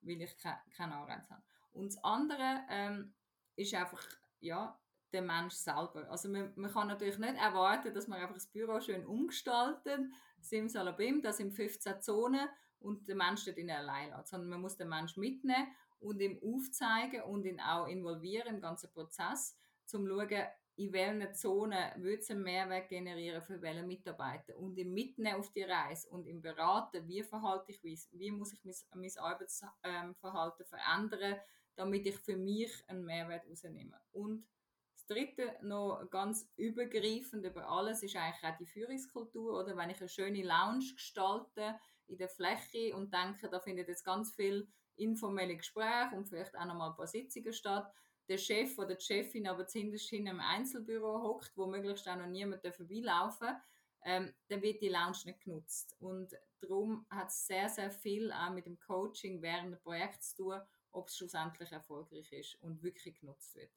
weil 0.00 0.22
ich 0.22 0.36
keinen 0.38 0.92
Anreiz 0.92 1.30
habe. 1.30 1.42
Und 1.72 1.86
das 1.86 2.02
andere 2.02 2.64
ähm, 2.68 3.14
ist 3.56 3.74
einfach, 3.74 4.02
ja, 4.40 4.78
der 5.12 5.22
Mensch 5.22 5.54
selber. 5.54 6.08
Also 6.10 6.28
man, 6.28 6.52
man, 6.56 6.70
kann 6.70 6.88
natürlich 6.88 7.18
nicht 7.18 7.36
erwarten, 7.36 7.92
dass 7.94 8.08
man 8.08 8.20
einfach 8.20 8.34
das 8.34 8.46
Büro 8.46 8.80
schön 8.80 9.04
umgestaltet, 9.06 10.00
simsalabim, 10.40 11.22
das 11.22 11.38
sind 11.38 11.52
15 11.52 12.00
Zonen 12.00 12.48
und 12.78 13.08
der 13.08 13.16
Mensch 13.16 13.44
dort 13.44 13.58
in 13.58 13.70
allein 13.70 14.10
lässt, 14.10 14.28
sondern 14.28 14.50
man 14.50 14.60
muss 14.60 14.76
den 14.76 14.88
Mensch 14.88 15.16
mitnehmen 15.16 15.68
und 15.98 16.20
ihm 16.20 16.40
aufzeigen 16.42 17.22
und 17.22 17.44
ihn 17.44 17.60
auch 17.60 17.86
involvieren 17.86 18.54
im 18.54 18.60
ganzen 18.60 18.90
Prozess, 18.92 19.56
um 19.92 20.06
zu 20.06 20.06
schauen, 20.06 20.46
in 20.80 20.94
welchen 20.94 21.34
Zonen 21.34 22.02
wird 22.02 22.22
es 22.22 22.30
einen 22.30 22.42
Mehrwert 22.42 22.88
generieren 22.88 23.42
für 23.42 23.60
welche 23.60 23.82
Mitarbeiter 23.82 24.56
und 24.56 24.78
ihn 24.78 24.94
mitnehmen 24.94 25.38
auf 25.38 25.52
die 25.52 25.62
Reise 25.62 26.08
und 26.08 26.26
ihm 26.26 26.40
beraten, 26.40 27.06
wie 27.06 27.22
verhalte 27.22 27.70
ich 27.72 27.82
mich, 27.82 28.08
wie 28.12 28.30
muss 28.30 28.54
ich 28.54 28.64
mein, 28.64 28.74
mein 28.94 29.10
Arbeitsverhalten 29.18 30.64
verändern, 30.64 31.38
damit 31.76 32.06
ich 32.06 32.16
für 32.16 32.36
mich 32.36 32.72
einen 32.88 33.04
Mehrwert 33.04 33.46
rausnehme. 33.46 34.00
Und 34.12 34.48
das 34.94 35.04
Dritte, 35.04 35.54
noch 35.60 36.08
ganz 36.08 36.50
übergreifend 36.56 37.44
über 37.44 37.68
alles, 37.68 38.02
ist 38.02 38.16
eigentlich 38.16 38.50
auch 38.50 38.56
die 38.56 38.66
Führungskultur, 38.66 39.60
oder 39.60 39.76
wenn 39.76 39.90
ich 39.90 40.00
eine 40.00 40.08
schöne 40.08 40.42
Lounge 40.42 40.94
gestalte 40.94 41.78
in 42.06 42.16
der 42.16 42.30
Fläche 42.30 42.96
und 42.96 43.12
denke, 43.12 43.50
da 43.50 43.60
findet 43.60 43.88
jetzt 43.88 44.04
ganz 44.04 44.32
viel 44.34 44.66
informelle 44.96 45.58
Gespräche 45.58 46.16
und 46.16 46.26
vielleicht 46.26 46.56
auch 46.56 46.64
noch 46.64 46.74
mal 46.74 46.88
ein 46.90 46.96
paar 46.96 47.06
Sitzungen 47.06 47.52
statt, 47.52 47.92
der 48.28 48.38
Chef 48.38 48.78
oder 48.78 48.94
die 48.94 49.04
Chefin 49.04 49.48
aber 49.48 49.66
zuhinterst 49.66 50.12
in 50.12 50.28
einem 50.28 50.40
Einzelbüro 50.40 51.22
hockt, 51.22 51.52
wo 51.56 51.66
möglichst 51.66 52.08
auch 52.08 52.16
noch 52.16 52.26
niemand 52.26 52.62
vorbeilaufen 52.74 53.56
ähm, 54.04 54.32
dann 54.48 54.62
wird 54.62 54.80
die 54.80 54.88
Lounge 54.88 55.18
nicht 55.24 55.40
genutzt. 55.40 55.96
Und 56.00 56.34
darum 56.60 57.06
hat 57.10 57.28
es 57.28 57.46
sehr, 57.46 57.68
sehr 57.68 57.90
viel 57.90 58.32
auch 58.32 58.50
mit 58.50 58.66
dem 58.66 58.78
Coaching 58.80 59.42
während 59.42 59.72
des 59.72 59.80
Projekts 59.80 60.34
zu 60.34 60.44
tun, 60.44 60.60
ob 60.92 61.08
es 61.08 61.16
schlussendlich 61.16 61.70
erfolgreich 61.72 62.32
ist 62.32 62.56
und 62.62 62.82
wirklich 62.82 63.20
genutzt 63.20 63.54
wird. 63.56 63.70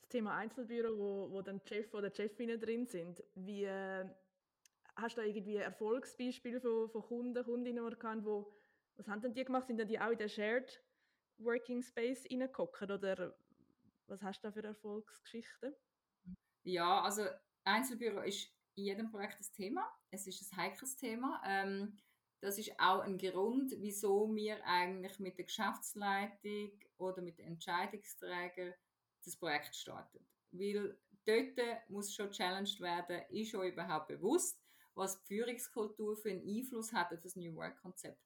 Das 0.00 0.08
Thema 0.08 0.36
Einzelbüro, 0.36 0.98
wo, 0.98 1.30
wo 1.30 1.42
dann 1.42 1.60
Chef 1.64 1.92
oder 1.94 2.10
Chefinnen 2.10 2.60
drin 2.60 2.86
sind, 2.86 3.22
wie 3.34 3.64
äh, 3.64 4.04
hast 4.96 5.16
du 5.16 5.20
da 5.20 5.26
irgendwie 5.26 5.56
Erfolgsbeispiele 5.56 6.60
von, 6.60 6.90
von 6.90 7.02
Kunden, 7.02 7.44
Kundinnen 7.44 7.84
erkannt, 7.84 8.24
wo 8.24 8.52
was 8.96 9.08
haben 9.08 9.22
denn 9.22 9.32
die 9.32 9.44
gemacht? 9.44 9.66
Sind 9.66 9.78
denn 9.78 9.88
die 9.88 9.98
auch 9.98 10.10
in 10.10 10.18
den 10.18 10.28
Shared 10.28 10.82
Working 11.38 11.82
Space 11.82 12.26
reingekommen 12.30 12.90
oder 12.90 13.34
was 14.10 14.22
hast 14.22 14.42
du 14.42 14.48
da 14.48 14.52
für 14.52 14.64
Erfolgsgeschichten? 14.64 15.74
Ja, 16.64 17.02
also 17.02 17.26
Einzelbüro 17.64 18.20
ist 18.20 18.52
in 18.74 18.84
jedem 18.84 19.10
Projekt 19.10 19.40
ein 19.40 19.52
Thema. 19.54 19.90
Es 20.10 20.26
ist 20.26 20.52
ein 20.52 20.56
heikles 20.56 20.96
Thema. 20.96 21.40
Ähm, 21.46 21.96
das 22.40 22.58
ist 22.58 22.72
auch 22.78 23.00
ein 23.00 23.18
Grund, 23.18 23.72
wieso 23.78 24.34
wir 24.34 24.64
eigentlich 24.66 25.18
mit 25.18 25.38
der 25.38 25.44
Geschäftsleitung 25.44 26.72
oder 26.98 27.22
mit 27.22 27.38
den 27.38 27.46
Entscheidungsträgern 27.46 28.74
das 29.24 29.36
Projekt 29.36 29.76
starten. 29.76 30.26
Weil 30.50 30.98
dort 31.26 31.90
muss 31.90 32.14
schon 32.14 32.32
challenged 32.32 32.80
werden, 32.80 33.22
ist 33.28 33.54
euch 33.54 33.72
überhaupt 33.72 34.08
bewusst, 34.08 34.60
was 34.94 35.18
die 35.20 35.26
Führungskultur 35.26 36.16
für 36.16 36.30
einen 36.30 36.46
Einfluss 36.46 36.92
hat 36.92 37.12
auf 37.12 37.20
das 37.20 37.36
New 37.36 37.54
Work-Konzept. 37.54 38.20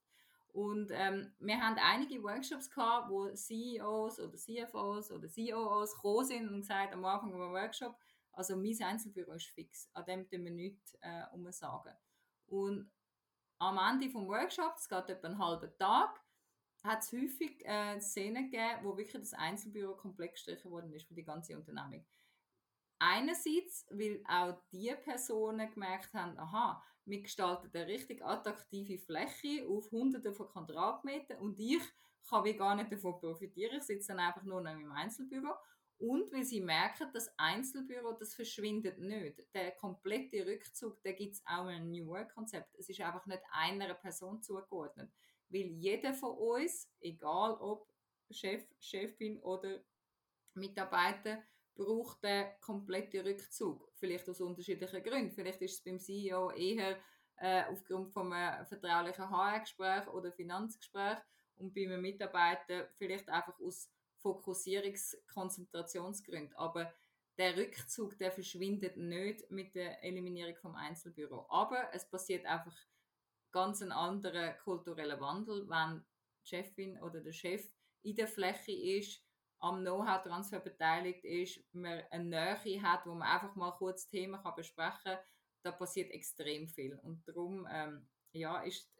Und 0.55 0.93
ähm, 0.93 1.35
wir 1.41 1.61
haben 1.61 1.77
einige 1.79 2.23
Workshops 2.23 2.71
gehabt, 2.71 3.11
wo 3.11 3.29
CEOs 3.29 4.21
oder 4.21 4.37
CFOs 4.37 5.11
oder 5.11 5.27
COOs 5.27 5.95
gekommen 5.97 6.25
sind 6.25 6.49
und 6.49 6.61
gesagt 6.61 6.93
am 6.93 7.05
Anfang 7.05 7.33
vom 7.33 7.53
Workshop, 7.53 7.97
also 8.31 8.57
mein 8.57 8.81
Einzelbüro 8.81 9.33
ist 9.33 9.49
fix, 9.49 9.91
an 9.95 10.05
dem 10.05 10.29
tun 10.29 10.45
wir 10.45 10.53
nichts 10.53 10.97
äh, 11.01 11.25
sagen. 11.51 11.97
Und 12.47 12.89
am 13.59 13.79
Ende 13.79 14.07
des 14.07 14.15
Workshops, 14.15 14.83
es 14.83 14.89
geht 14.89 15.09
etwa 15.09 15.27
einen 15.27 15.39
halben 15.39 15.77
Tag, 15.77 16.21
hat 16.85 17.03
es 17.03 17.13
häufig 17.13 17.67
äh, 17.67 17.99
Szenen 18.01 18.49
gegeben, 18.49 18.85
wo 18.85 18.97
wirklich 18.97 19.21
das 19.23 19.35
Einzelbüro 19.35 19.97
komplett 19.97 20.35
gestrichen 20.35 20.71
worden 20.71 20.93
ist 20.93 21.09
für 21.09 21.15
die 21.15 21.25
ganze 21.25 21.57
Unternehmung. 21.57 22.07
Einerseits, 23.01 23.87
weil 23.91 24.23
auch 24.29 24.57
die 24.71 24.95
Personen 25.03 25.69
gemerkt 25.73 26.15
haben, 26.15 26.39
aha, 26.39 26.81
wir 27.07 27.23
gestalten 27.23 27.71
eine 27.73 27.87
richtig 27.87 28.25
attraktive 28.25 28.99
Fläche 28.99 29.67
auf 29.69 29.91
hunderte 29.91 30.33
von 30.33 30.49
Quadratmetern 30.49 31.39
und 31.39 31.59
ich 31.59 31.83
kann 32.29 32.45
wie 32.45 32.55
gar 32.55 32.75
nicht 32.75 32.91
davon 32.91 33.19
profitieren. 33.21 33.79
Ich 33.79 33.85
sitze 33.85 34.09
dann 34.09 34.21
einfach 34.21 34.43
nur 34.43 34.61
noch 34.61 34.73
im 34.73 34.93
Einzelbüro. 34.93 35.55
Und 35.99 36.33
weil 36.33 36.45
sie 36.45 36.61
merken, 36.61 37.09
das 37.13 37.31
Einzelbüro, 37.39 38.13
das 38.13 38.35
verschwindet 38.35 38.99
nicht. 38.99 39.47
Der 39.55 39.73
komplette 39.73 40.45
Rückzug, 40.45 41.01
da 41.03 41.13
gibt 41.13 41.35
es 41.35 41.43
auch 41.47 41.67
ein 41.67 41.91
New 41.91 42.07
Work-Konzept. 42.09 42.75
Es 42.75 42.89
ist 42.89 43.01
einfach 43.01 43.25
nicht 43.27 43.43
einer 43.53 43.95
Person 43.95 44.43
zugeordnet. 44.43 45.11
Weil 45.49 45.67
jeder 45.67 46.13
von 46.15 46.37
uns, 46.37 46.91
egal 47.01 47.55
ob 47.61 47.87
Chef, 48.31 48.67
Chefin 48.81 49.39
oder 49.41 49.85
Mitarbeiter, 50.55 51.43
braucht 51.75 52.23
den 52.23 52.47
kompletten 52.61 53.21
Rückzug. 53.27 53.91
Vielleicht 53.95 54.29
aus 54.29 54.41
unterschiedlichen 54.41 55.03
Gründen. 55.03 55.33
Vielleicht 55.33 55.61
ist 55.63 55.75
es 55.75 55.85
beim 55.85 55.99
CEO 55.99 56.51
eher 56.51 56.99
äh, 57.37 57.65
aufgrund 57.71 58.13
von 58.13 58.33
einem 58.33 58.67
vertraulichen 58.67 59.29
HR-Gespräch 59.31 60.07
oder 60.09 60.33
Finanzgespräch 60.33 61.19
und 61.57 61.75
bei 61.75 61.85
einem 61.85 62.01
Mitarbeiter 62.01 62.89
vielleicht 62.97 63.29
einfach 63.29 63.59
aus 63.61 63.91
Fokussierungs-, 64.23 65.17
Konzentrationsgründen. 65.33 66.57
Aber 66.57 66.93
der 67.37 67.57
Rückzug, 67.57 68.17
der 68.19 68.31
verschwindet 68.31 68.97
nicht 68.97 69.51
mit 69.51 69.75
der 69.75 70.03
Eliminierung 70.03 70.57
vom 70.57 70.77
Einzelbüro. 70.77 71.47
Aber 71.49 71.93
es 71.93 72.09
passiert 72.09 72.47
einfach 72.47 72.77
ganz 73.51 73.83
ein 73.83 73.93
anderer 73.93 74.53
kultureller 74.53 75.21
Wandel, 75.21 75.69
wenn 75.69 76.05
die 76.43 76.49
Chefin 76.49 77.01
oder 77.01 77.21
der 77.21 77.33
Chef 77.33 77.67
in 78.03 78.17
der 78.17 78.29
Fläche 78.29 78.73
ist, 78.73 79.24
am 79.65 79.81
Know-how-Transfer 79.81 80.61
beteiligt 80.61 81.25
ist, 81.25 81.61
man 81.73 82.03
eine 82.11 82.25
Nähe 82.25 82.83
hat, 82.83 83.07
wo 83.07 83.15
man 83.15 83.29
einfach 83.29 83.55
mal 83.55 83.73
kurz 83.73 84.09
Themen 84.09 84.41
kann 84.43 84.55
besprechen 84.55 85.01
kann, 85.05 85.19
da 85.63 85.73
passiert 85.73 86.11
extrem 86.11 86.69
viel. 86.69 86.99
Und 86.99 87.27
darum 87.27 87.67
ähm, 87.71 88.09
ja, 88.33 88.61
ist 88.63 88.91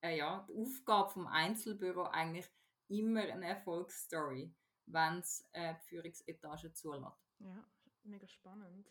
äh, 0.00 0.16
ja, 0.16 0.46
die 0.48 0.54
Aufgabe 0.54 1.10
vom 1.10 1.26
Einzelbüro 1.26 2.04
eigentlich 2.04 2.48
immer 2.88 3.22
eine 3.22 3.46
Erfolgsstory 3.46 4.54
wenn 4.86 5.18
es 5.18 5.46
äh, 5.52 5.74
die 5.74 5.88
Führungsetage 5.88 6.72
zulässt. 6.72 7.28
Ja, 7.38 7.64
mega 8.04 8.26
spannend. 8.28 8.88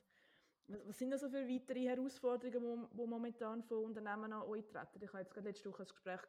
Was 0.67 0.97
sind 0.97 1.13
also 1.13 1.29
für 1.29 1.47
weitere 1.47 1.87
Herausforderungen, 1.87 2.87
die 2.91 3.07
momentan 3.07 3.63
von 3.63 3.85
Unternehmen 3.85 4.33
an 4.33 4.41
euch 4.43 4.65
treten? 4.67 5.03
Ich 5.03 5.09
hatte 5.09 5.19
jetzt 5.19 5.31
gerade 5.31 5.47
letzte 5.47 5.69
Woche 5.69 5.83
ein 5.83 5.87
Gespräch 5.87 6.21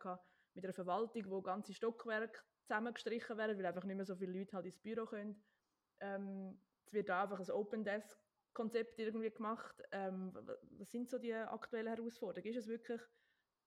mit 0.54 0.64
einer 0.64 0.74
Verwaltung, 0.74 1.30
wo 1.30 1.40
ganze 1.40 1.72
Stockwerke 1.72 2.40
zusammengestrichen 2.66 3.37
werden, 3.37 3.59
weil 3.59 3.66
einfach 3.66 3.85
nicht 3.85 3.96
mehr 3.96 4.05
so 4.05 4.16
viele 4.16 4.38
Leute 4.38 4.57
halt 4.57 4.66
ins 4.66 4.79
Büro 4.79 5.07
können. 5.07 5.42
Ähm, 6.00 6.61
es 6.85 6.92
wird 6.92 7.09
da 7.09 7.22
einfach 7.22 7.40
ein 7.40 7.50
Open 7.50 7.85
Desk 7.85 8.18
Konzept 8.52 8.98
irgendwie 8.98 9.31
gemacht. 9.31 9.83
Ähm, 9.92 10.33
was 10.79 10.90
sind 10.90 11.11
so 11.11 11.18
die 11.18 11.35
aktuellen 11.35 11.94
Herausforderungen? 11.94 12.50
Ist 12.50 12.64
es 12.64 12.68
wirklich, 12.68 13.00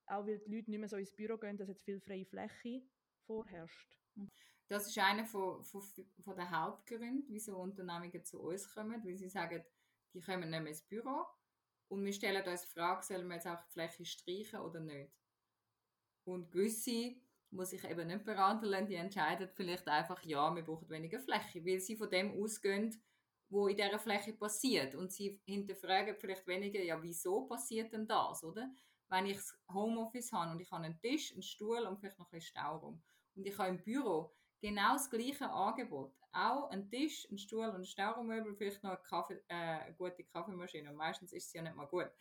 auch 0.08 0.26
weil 0.26 0.40
die 0.40 0.56
Leute 0.56 0.72
nicht 0.72 0.80
mehr 0.80 0.90
so 0.90 0.98
ins 0.98 1.16
Büro 1.16 1.38
gehen, 1.38 1.58
dass 1.58 1.70
jetzt 1.70 1.84
viel 1.84 2.02
freie 2.02 2.26
Fläche 2.26 2.82
vorherrscht? 3.26 3.96
Das 4.68 4.88
ist 4.88 4.98
einer 4.98 5.26
von, 5.26 5.64
von, 5.64 5.82
von 6.24 6.36
den 6.36 6.50
Hauptgründen, 6.50 7.26
wieso 7.30 7.58
Unternehmungen 7.58 8.24
zu 8.24 8.42
uns 8.42 8.74
kommen, 8.74 9.04
weil 9.06 9.18
sie 9.18 9.30
sagen, 9.30 9.64
die 10.14 10.22
kommen 10.22 10.50
nicht 10.50 10.60
mehr 10.60 10.68
ins 10.68 10.82
Büro 10.82 11.26
und 11.90 12.06
wir 12.06 12.14
stellen 12.14 12.48
uns 12.48 12.62
die 12.62 12.68
Frage, 12.68 13.04
sollen 13.04 13.28
wir 13.28 13.36
jetzt 13.36 13.48
auch 13.48 13.62
die 13.62 13.72
Fläche 13.72 14.06
streichen 14.06 14.60
oder 14.60 14.80
nicht? 14.80 15.12
Und 16.24 16.52
gewisse 16.52 17.16
muss 17.52 17.74
ich 17.74 17.84
eben 17.84 18.08
nicht 18.08 18.26
lassen, 18.26 18.88
die 18.88 18.96
entscheiden 18.96 19.50
vielleicht 19.54 19.88
einfach, 19.88 20.22
ja, 20.24 20.54
wir 20.56 20.64
brauchen 20.64 20.90
weniger 20.90 21.20
Fläche, 21.20 21.66
weil 21.66 21.80
sie 21.80 21.98
von 21.98 22.10
dem 22.10 22.42
ausgehen, 22.42 23.02
wo 23.50 23.68
in 23.68 23.76
dieser 23.76 24.00
Fläche 24.00 24.34
passiert. 24.34 24.96
Und 24.96 25.12
sie 25.12 25.42
hinterfragen 25.46 26.16
vielleicht 26.16 26.46
weniger, 26.48 26.82
ja, 26.82 27.02
wieso 27.02 27.42
passiert 27.48 27.92
denn 27.94 28.08
das, 28.08 28.44
oder? 28.44 28.70
Wenn 29.10 29.26
ich 29.26 29.40
Homeoffice 29.74 30.32
habe 30.32 30.52
und 30.52 30.60
ich 30.60 30.72
habe 30.72 30.86
einen 30.86 31.00
Tisch, 31.00 31.34
einen 31.34 31.42
Stuhl 31.42 31.80
und 31.80 32.00
vielleicht 32.00 32.20
noch 32.20 32.28
ein 32.28 32.38
bisschen 32.38 32.58
Stauraum 32.58 33.02
und 33.36 33.46
ich 33.48 33.58
habe 33.58 33.70
im 33.70 33.84
Büro 33.84 34.32
genau 34.62 34.94
das 34.94 35.10
gleiche 35.10 35.50
Angebot. 35.50 36.14
Auch 36.32 36.70
ein 36.70 36.90
Tisch, 36.90 37.28
ein 37.32 37.38
Stuhl 37.38 37.66
und 37.66 37.76
ein 37.76 37.86
Stauraummöbel, 37.86 38.56
vielleicht 38.56 38.84
noch 38.84 38.92
eine, 38.92 39.00
Kaffee, 39.00 39.42
äh, 39.48 39.54
eine 39.56 39.96
gute 39.96 40.24
Kaffeemaschine. 40.26 40.90
Und 40.90 40.96
meistens 40.96 41.34
ist 41.34 41.50
sie 41.50 41.58
ja 41.58 41.64
nicht 41.64 41.76
mal 41.76 41.88
gut. 41.88 42.12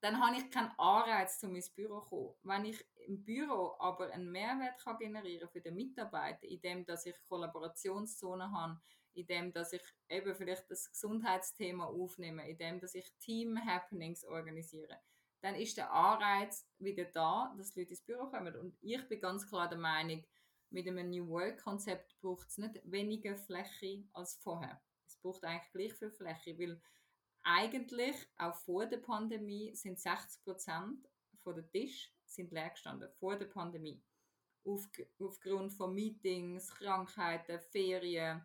Dann 0.00 0.20
habe 0.20 0.36
ich 0.36 0.50
keinen 0.50 0.72
Anreiz, 0.78 1.42
um 1.42 1.54
ins 1.54 1.70
Büro 1.70 2.00
zu 2.00 2.08
kommen. 2.08 2.34
Wenn 2.42 2.64
ich 2.64 2.84
im 3.06 3.22
Büro 3.22 3.76
aber 3.78 4.10
einen 4.10 4.30
Mehrwert 4.30 4.78
kann 4.78 4.98
generieren 4.98 5.48
für 5.48 5.60
den 5.60 5.74
Mitarbeiter, 5.74 6.46
indem 6.46 6.86
dass 6.86 7.04
ich 7.06 7.14
Kollaborationszonen 7.28 8.50
habe, 8.52 8.80
indem 9.12 9.52
dass 9.52 9.72
ich 9.72 9.82
eben 10.08 10.34
vielleicht 10.34 10.70
das 10.70 10.90
Gesundheitsthema 10.90 11.84
aufnehme, 11.84 12.48
indem 12.48 12.80
dass 12.80 12.94
ich 12.94 13.12
Team-Happenings 13.18 14.24
organisiere, 14.24 14.98
dann 15.42 15.54
ist 15.54 15.76
der 15.76 15.92
Anreiz 15.92 16.66
wieder 16.78 17.04
da, 17.04 17.54
dass 17.56 17.72
die 17.72 17.80
Leute 17.80 17.90
ins 17.90 18.02
Büro 18.02 18.26
kommen. 18.26 18.54
Und 18.56 18.76
ich 18.80 19.06
bin 19.08 19.20
ganz 19.20 19.46
klar 19.46 19.68
der 19.68 19.78
Meinung, 19.78 20.24
mit 20.70 20.86
einem 20.86 21.10
New 21.10 21.28
Work-Konzept 21.28 22.16
braucht 22.20 22.48
es 22.48 22.58
nicht 22.58 22.80
weniger 22.84 23.36
Fläche 23.36 24.04
als 24.12 24.36
vorher. 24.36 24.80
Es 25.06 25.16
braucht 25.16 25.44
eigentlich 25.44 25.72
gleich 25.72 25.94
viel 25.94 26.10
Fläche, 26.12 26.58
weil 26.58 26.80
eigentlich 27.42 28.16
auch 28.38 28.54
vor 28.54 28.86
der 28.86 28.98
Pandemie 28.98 29.74
sind 29.74 29.98
60 29.98 30.42
Prozent 30.44 31.08
der 31.46 31.68
Tisch 31.70 32.12
sind 32.24 32.52
leer 32.52 32.70
gestanden 32.70 33.08
vor 33.18 33.36
der 33.36 33.46
Pandemie 33.46 34.00
Auf, 34.64 34.88
aufgrund 35.18 35.72
von 35.72 35.94
Meetings, 35.94 36.72
Krankheiten, 36.74 37.58
Ferien, 37.72 38.44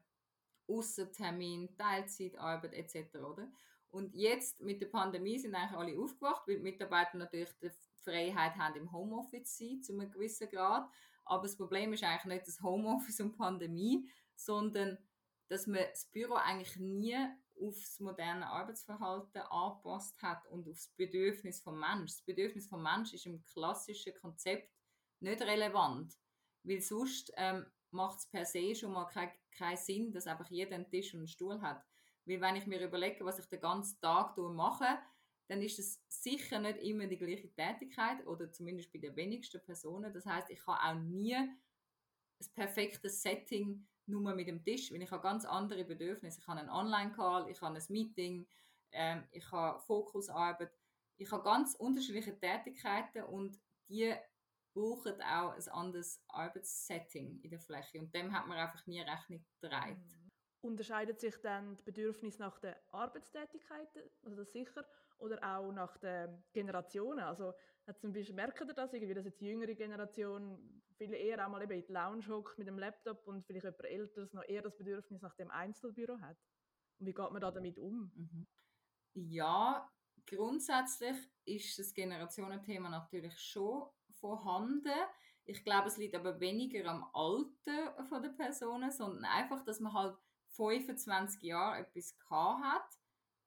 Aussertermin, 0.68 1.76
Teilzeitarbeit 1.78 2.74
etc. 2.74 3.18
Oder? 3.18 3.52
Und 3.90 4.14
jetzt 4.16 4.60
mit 4.62 4.82
der 4.82 4.88
Pandemie 4.88 5.38
sind 5.38 5.56
eigentlich 5.56 5.78
alle 5.78 6.00
aufgewacht, 6.00 6.48
weil 6.48 6.58
die 6.58 6.64
Mitarbeiter 6.64 7.18
natürlich 7.18 7.52
die 7.62 7.70
Freiheit 8.04 8.56
haben, 8.56 8.78
im 8.78 8.92
Homeoffice 8.92 9.56
zu 9.56 9.66
sein, 9.66 9.84
zu 9.84 9.94
einem 9.94 10.12
gewissen 10.12 10.50
Grad. 10.50 10.90
Aber 11.26 11.44
das 11.44 11.58
Problem 11.58 11.94
ist 11.94 12.04
eigentlich 12.04 12.26
nicht 12.26 12.48
das 12.48 12.62
Homeoffice 12.62 13.20
und 13.20 13.38
Pandemie, 13.38 14.10
sondern 14.36 14.98
dass 15.48 15.68
man 15.68 15.82
das 15.92 16.06
Büro 16.06 16.34
eigentlich 16.36 16.76
nie 16.78 17.16
aufs 17.60 18.00
moderne 18.00 18.48
Arbeitsverhalten 18.48 19.42
angepasst 19.42 20.22
hat 20.22 20.46
und 20.48 20.68
aufs 20.68 20.90
Bedürfnis 20.96 21.62
vom 21.62 21.80
Mensch. 21.80 22.12
Das 22.12 22.22
Bedürfnis 22.22 22.68
vom 22.68 22.84
Mensch 22.84 23.14
ist 23.14 23.26
im 23.26 23.44
klassischen 23.44 24.14
Konzept 24.16 24.72
nicht 25.20 25.42
relevant, 25.42 26.14
weil 26.64 26.82
sonst 26.82 27.32
ähm, 27.38 27.66
macht 27.92 28.20
es 28.20 28.30
per 28.30 28.46
se 28.46 28.76
schon 28.76 28.92
mal 28.92 29.06
keinen 29.06 29.32
kein 29.52 29.78
Sinn, 29.78 30.12
dass 30.12 30.28
einfach 30.28 30.50
jeder 30.50 30.76
einen 30.76 30.90
Tisch 30.90 31.14
und 31.14 31.22
einen 31.22 31.28
Stuhl 31.28 31.62
hat. 31.62 31.84
Weil 32.26 32.42
wenn 32.42 32.56
ich 32.56 32.68
mir 32.68 32.82
überlege, 32.84 33.24
was 33.24 33.40
ich 33.40 33.46
den 33.46 33.62
ganzen 33.62 34.00
Tag 34.02 34.38
mache, 34.38 35.00
dann 35.48 35.62
ist 35.62 35.80
es 35.80 36.04
sicher 36.08 36.60
nicht 36.60 36.80
immer 36.80 37.08
die 37.08 37.18
gleiche 37.18 37.54
Tätigkeit 37.54 38.26
oder 38.26 38.52
zumindest 38.52 38.92
bei 38.92 39.00
den 39.00 39.16
wenigsten 39.16 39.64
Personen. 39.64 40.12
Das 40.12 40.26
heißt, 40.26 40.50
ich 40.50 40.66
habe 40.66 40.82
auch 40.82 41.02
nie 41.02 41.38
das 42.38 42.50
perfekte 42.50 43.10
Setting 43.10 43.86
nur 44.08 44.36
mit 44.36 44.48
dem 44.48 44.64
Tisch, 44.64 44.92
weil 44.92 45.02
ich 45.02 45.12
habe 45.12 45.24
ganz 45.24 45.46
andere 45.46 45.84
Bedürfnisse. 45.84 46.40
Ich 46.40 46.48
habe 46.48 46.60
einen 46.60 46.70
Online-Call, 46.70 47.50
ich 47.50 47.62
habe 47.62 47.76
ein 47.76 47.84
Meeting, 47.90 48.48
ähm, 48.92 49.24
ich 49.32 49.52
habe 49.52 49.80
Fokusarbeit, 49.80 50.72
ich 51.18 51.32
habe 51.32 51.44
ganz 51.44 51.76
unterschiedliche 51.76 52.38
Tätigkeiten 52.38 53.24
und 53.24 53.60
die 53.90 54.14
brauchen 54.74 55.22
auch 55.22 55.54
ein 55.54 55.68
anderes 55.70 56.22
Arbeitssetting 56.28 57.40
in 57.42 57.50
der 57.50 57.60
Fläche 57.60 58.00
und 58.00 58.14
dem 58.14 58.34
hat 58.34 58.46
man 58.48 58.58
einfach 58.58 58.86
nie 58.86 59.02
Rechnung 59.02 59.44
getragen. 59.62 59.96
Mhm. 59.96 60.32
Unterscheidet 60.62 61.20
sich 61.20 61.36
dann 61.42 61.72
das 61.72 61.84
Bedürfnis 61.84 62.40
nach 62.40 62.60
den 62.60 62.76
Arbeitstätigkeiten, 62.92 64.02
also 64.24 64.36
das 64.36 64.52
sicher, 64.52 64.86
oder 65.18 65.42
auch 65.44 65.72
nach 65.72 65.98
den 65.98 66.44
Generationen. 66.52 67.20
Also 67.20 67.54
zum 67.94 68.14
Beispiel 68.14 68.36
merken 68.36 68.68
ihr 68.68 68.74
das 68.74 68.94
irgendwie, 68.94 69.14
dass 69.14 69.26
jetzt 69.26 69.40
die 69.42 69.48
jüngere 69.48 69.76
Generation 69.76 70.82
viele 70.98 71.18
eher 71.18 71.46
auch 71.46 71.52
mal 71.52 71.62
eben 71.62 71.74
in 71.74 71.86
die 71.86 71.92
Lounge 71.92 72.28
hockt 72.28 72.58
mit 72.58 72.68
dem 72.68 72.80
Laptop 72.80 73.28
und 73.28 73.46
vielleicht 73.46 73.66
jemand 73.66 73.84
Älteres 73.86 74.34
noch 74.34 74.44
eher 74.44 74.62
das 74.62 74.76
Bedürfnis 74.78 75.22
nach 75.22 75.36
dem 75.36 75.52
Einzelbüro 75.52 76.20
hat. 76.20 76.38
Und 77.00 77.08
wie 77.08 77.14
geht 77.14 77.32
man 77.32 77.42
da 77.42 77.52
damit 77.52 77.78
um? 77.78 78.12
Mhm. 78.16 78.48
Ja, 79.14 79.90
grundsätzlich 80.26 81.18
ist 81.46 81.78
das 81.78 81.94
Generationenthema 81.94 82.90
natürlich 82.90 83.38
schon 83.40 83.90
vorhanden. 84.10 84.94
Ich 85.46 85.64
glaube, 85.64 85.88
es 85.88 85.98
liegt 85.98 86.16
aber 86.16 86.40
weniger 86.40 86.90
am 86.90 87.08
Alter 87.14 87.96
der 88.22 88.30
Personen, 88.30 88.92
sondern 88.92 89.26
einfach, 89.26 89.64
dass 89.64 89.80
man 89.80 89.94
halt 89.94 90.18
25 90.56 91.44
Jahre 91.44 91.80
etwas 91.80 92.18
gehabt 92.18 92.64
hat, 92.64 93.00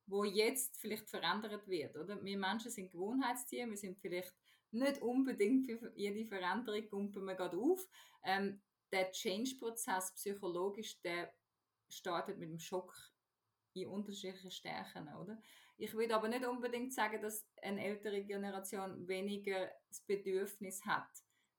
wo 0.09 0.25
jetzt 0.25 0.77
vielleicht 0.81 1.09
verändert 1.09 1.69
wird, 1.69 1.97
oder? 1.97 2.23
Wir 2.23 2.39
Menschen 2.39 2.71
sind 2.71 2.91
Gewohnheitstiere, 2.91 3.69
wir 3.69 3.77
sind 3.77 3.99
vielleicht 3.99 4.35
nicht 4.71 5.01
unbedingt 5.01 5.67
für 5.67 5.93
jede 5.95 6.27
Veränderung 6.27 6.89
kumpen 6.89 7.25
wir 7.25 7.35
gerade 7.35 7.57
auf. 7.57 7.87
Ähm, 8.25 8.61
der 8.93 9.13
Change-Prozess 9.13 10.15
psychologisch, 10.15 11.01
der 11.03 11.33
startet 11.89 12.39
mit 12.39 12.51
dem 12.51 12.59
Schock 12.59 12.95
in 13.75 13.89
unterschiedlichen 13.89 14.51
Stärken, 14.51 15.09
oder? 15.15 15.41
Ich 15.77 15.95
würde 15.95 16.17
aber 16.17 16.29
nicht 16.29 16.45
unbedingt 16.45 16.93
sagen, 16.93 17.23
dass 17.23 17.47
eine 17.63 17.85
ältere 17.85 18.25
Generation 18.25 19.07
weniger 19.07 19.71
das 19.89 20.01
Bedürfnis 20.01 20.85
hat. 20.85 21.09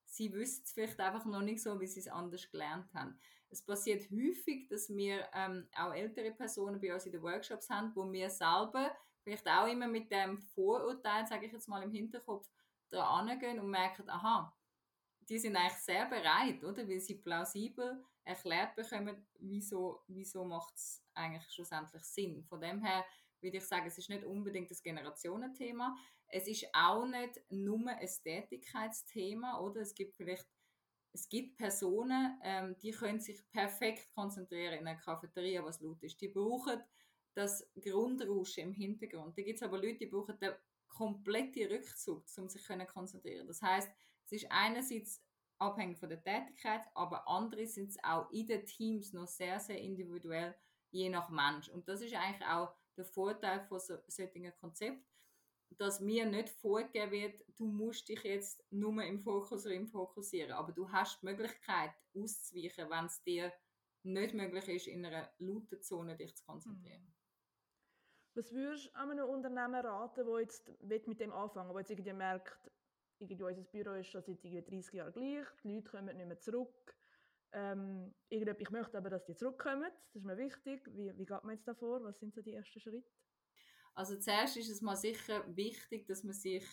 Sie 0.05 0.33
wissen 0.33 0.63
es 0.65 0.73
vielleicht 0.73 0.99
einfach 0.99 1.25
noch 1.25 1.41
nicht 1.41 1.62
so, 1.62 1.79
wie 1.79 1.88
sie 1.88 2.01
es 2.01 2.07
anders 2.07 2.49
gelernt 2.51 2.93
haben. 2.93 3.17
Es 3.49 3.63
passiert 3.63 4.09
häufig, 4.12 4.67
dass 4.67 4.89
wir 4.89 5.27
ähm, 5.33 5.67
auch 5.75 5.93
ältere 5.93 6.31
Personen 6.31 6.79
bei 6.79 6.93
uns 6.93 7.05
in 7.05 7.12
den 7.12 7.23
Workshops 7.23 7.69
haben, 7.69 7.95
wo 7.95 8.12
wir 8.12 8.29
selber 8.29 8.95
vielleicht 9.23 9.47
auch 9.47 9.67
immer 9.67 9.88
mit 9.88 10.12
dem 10.12 10.38
Vorurteil, 10.38 11.25
sage 11.25 11.47
ich 11.47 11.51
jetzt 11.51 11.67
mal 11.67 11.83
im 11.83 11.91
Hinterkopf, 11.91 12.47
da 12.89 13.23
gehen 13.39 13.59
und 13.59 13.69
merken, 13.69 14.09
aha, 14.09 14.55
die 15.27 15.38
sind 15.38 15.55
eigentlich 15.55 15.73
sehr 15.79 16.05
bereit, 16.07 16.63
oder? 16.63 16.88
Weil 16.88 16.99
sie 16.99 17.15
plausibel 17.15 18.03
erklärt 18.23 18.75
bekommen, 18.75 19.27
wieso, 19.39 20.03
wieso 20.07 20.43
macht 20.43 20.75
es 20.75 21.03
eigentlich 21.13 21.51
schlussendlich 21.51 22.03
Sinn. 22.03 22.43
Von 22.45 22.62
dem 22.62 22.83
her 22.83 23.05
würde 23.41 23.57
ich 23.57 23.65
sagen, 23.65 23.88
es 23.88 23.97
ist 23.97 24.09
nicht 24.09 24.23
unbedingt 24.23 24.69
das 24.69 24.81
Generationenthema. 24.81 25.95
Es 26.27 26.47
ist 26.47 26.67
auch 26.73 27.05
nicht 27.05 27.39
nur 27.49 27.89
ein 27.89 28.09
Tätigkeitsthema, 28.23 29.59
oder? 29.59 29.81
Es 29.81 29.95
gibt 29.95 30.15
vielleicht, 30.15 30.47
es 31.13 31.28
gibt 31.28 31.58
Personen, 31.58 32.39
ähm, 32.43 32.76
die 32.82 32.91
können 32.91 33.19
sich 33.19 33.50
perfekt 33.52 34.13
konzentrieren 34.13 34.80
in 34.80 34.88
einer 34.88 35.00
Cafeteria, 35.00 35.63
was 35.63 35.82
laut 35.82 36.02
ist. 36.04 36.19
Die 36.22 36.28
brauchen 36.28 36.82
das 37.34 37.67
Grundrauschen 37.80 38.65
im 38.65 38.74
Hintergrund. 38.74 39.38
Da 39.38 39.41
gibt 39.41 39.58
es 39.58 39.63
aber 39.63 39.78
Leute, 39.78 40.00
die 40.00 40.06
brauchen 40.08 40.38
den 40.39 40.54
kompletten 40.88 41.72
Rückzug, 41.72 42.26
um 42.38 42.50
sich 42.50 42.63
zu 42.63 42.86
konzentrieren. 42.86 43.48
Das 43.48 43.62
heißt, 43.62 43.89
es 44.26 44.32
ist 44.32 44.52
einerseits 44.52 45.24
abhängig 45.58 45.98
von 45.98 46.10
der 46.10 46.22
Tätigkeit, 46.22 46.82
aber 46.93 47.28
andererseits 47.28 47.98
auch 48.04 48.30
in 48.32 48.48
den 48.48 48.65
Teams 48.65 49.13
noch 49.13 49.28
sehr, 49.28 49.60
sehr 49.60 49.80
individuell, 49.80 50.56
je 50.91 51.10
nach 51.10 51.30
Mensch. 51.30 51.69
Und 51.69 51.88
das 51.88 52.02
ist 52.02 52.13
eigentlich 52.13 52.48
auch 52.48 52.74
der 52.98 53.06
Vorteil 53.06 53.62
von 53.62 53.80
so, 53.80 53.98
solchen 54.08 54.52
Konzept, 54.60 55.04
dass 55.77 55.99
mir 55.99 56.25
nicht 56.25 56.49
vorgegeben 56.49 57.12
wird, 57.12 57.45
du 57.58 57.65
musst 57.65 58.10
dich 58.10 58.23
jetzt 58.23 58.63
nur 58.71 59.03
im 59.03 59.19
Fokus 59.19 59.65
oder 59.65 59.75
im 59.75 59.88
Fokussieren, 59.88 60.51
aber 60.51 60.71
du 60.71 60.91
hast 60.91 61.21
die 61.21 61.27
Möglichkeit 61.27 61.91
auszuweichen, 62.15 62.89
wenn 62.89 63.05
es 63.05 63.21
dir 63.23 63.53
nicht 64.03 64.34
möglich 64.34 64.67
ist, 64.67 64.88
in 64.88 65.05
einer 65.05 65.29
lauten 65.39 65.82
Zone 65.82 66.15
dich 66.15 66.36
zu 66.36 66.45
konzentrieren. 66.45 67.01
Mhm. 67.01 67.13
Was 68.36 68.51
würdest 68.53 68.88
du 68.88 68.95
einem 68.95 69.27
Unternehmen 69.27 69.86
raten, 69.86 70.25
der 70.25 70.39
jetzt 70.39 71.08
mit 71.08 71.19
dem 71.19 71.34
anfangen 71.34 71.73
will, 71.73 71.79
jetzt 71.79 71.89
irgendwie 71.89 72.13
merkt, 72.13 72.71
irgendwie 73.19 73.43
unser 73.43 73.63
Büro 73.63 73.91
ist 73.91 74.08
schon 74.08 74.23
seit 74.23 74.43
30 74.43 74.93
Jahren 74.93 75.12
gleich, 75.12 75.45
die 75.63 75.73
Leute 75.73 75.89
kommen 75.89 76.15
nicht 76.15 76.27
mehr 76.27 76.39
zurück, 76.39 76.95
ähm, 77.51 78.13
ich 78.29 78.69
möchte 78.69 78.97
aber, 78.97 79.10
dass 79.10 79.25
die 79.25 79.36
zurückkommen. 79.36 79.91
Das 80.13 80.15
ist 80.15 80.25
mir 80.25 80.38
wichtig. 80.38 80.88
Wie, 80.93 81.17
wie 81.17 81.25
geht 81.25 81.43
man 81.43 81.55
jetzt 81.55 81.67
davor? 81.67 82.03
Was 82.03 82.19
sind 82.19 82.34
so 82.34 82.41
die 82.41 82.53
ersten 82.53 82.79
Schritte? 82.79 83.03
Also 83.95 84.17
zuerst 84.17 84.58
ist 84.58 84.69
es 84.69 84.82
mal 84.82 84.95
sicher 84.95 85.43
wichtig, 85.56 86.08
dass 86.08 86.23
man 86.23 86.34
sich 86.34 86.65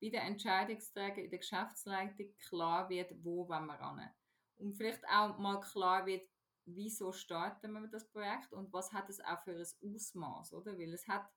bei 0.00 0.08
den 0.08 0.20
Entscheidungsträgern 0.20 1.24
in 1.24 1.30
der 1.30 1.38
Geschäftsleitung 1.38 2.34
klar 2.48 2.88
wird, 2.88 3.12
wo 3.22 3.48
wollen 3.48 3.66
wir 3.66 3.74
ran. 3.74 4.10
Und 4.56 4.74
vielleicht 4.74 5.06
auch 5.08 5.38
mal 5.38 5.60
klar 5.60 6.06
wird, 6.06 6.28
wieso 6.64 7.12
starten 7.12 7.72
wir 7.72 7.86
das 7.88 8.08
Projekt 8.08 8.52
und 8.52 8.72
was 8.72 8.92
hat 8.92 9.08
es 9.08 9.20
auch 9.20 9.40
für 9.42 9.52
ein 9.52 9.94
Ausmaß, 9.94 10.54
oder? 10.54 10.78
Weil 10.78 10.92
es 10.94 11.06
hat 11.08 11.28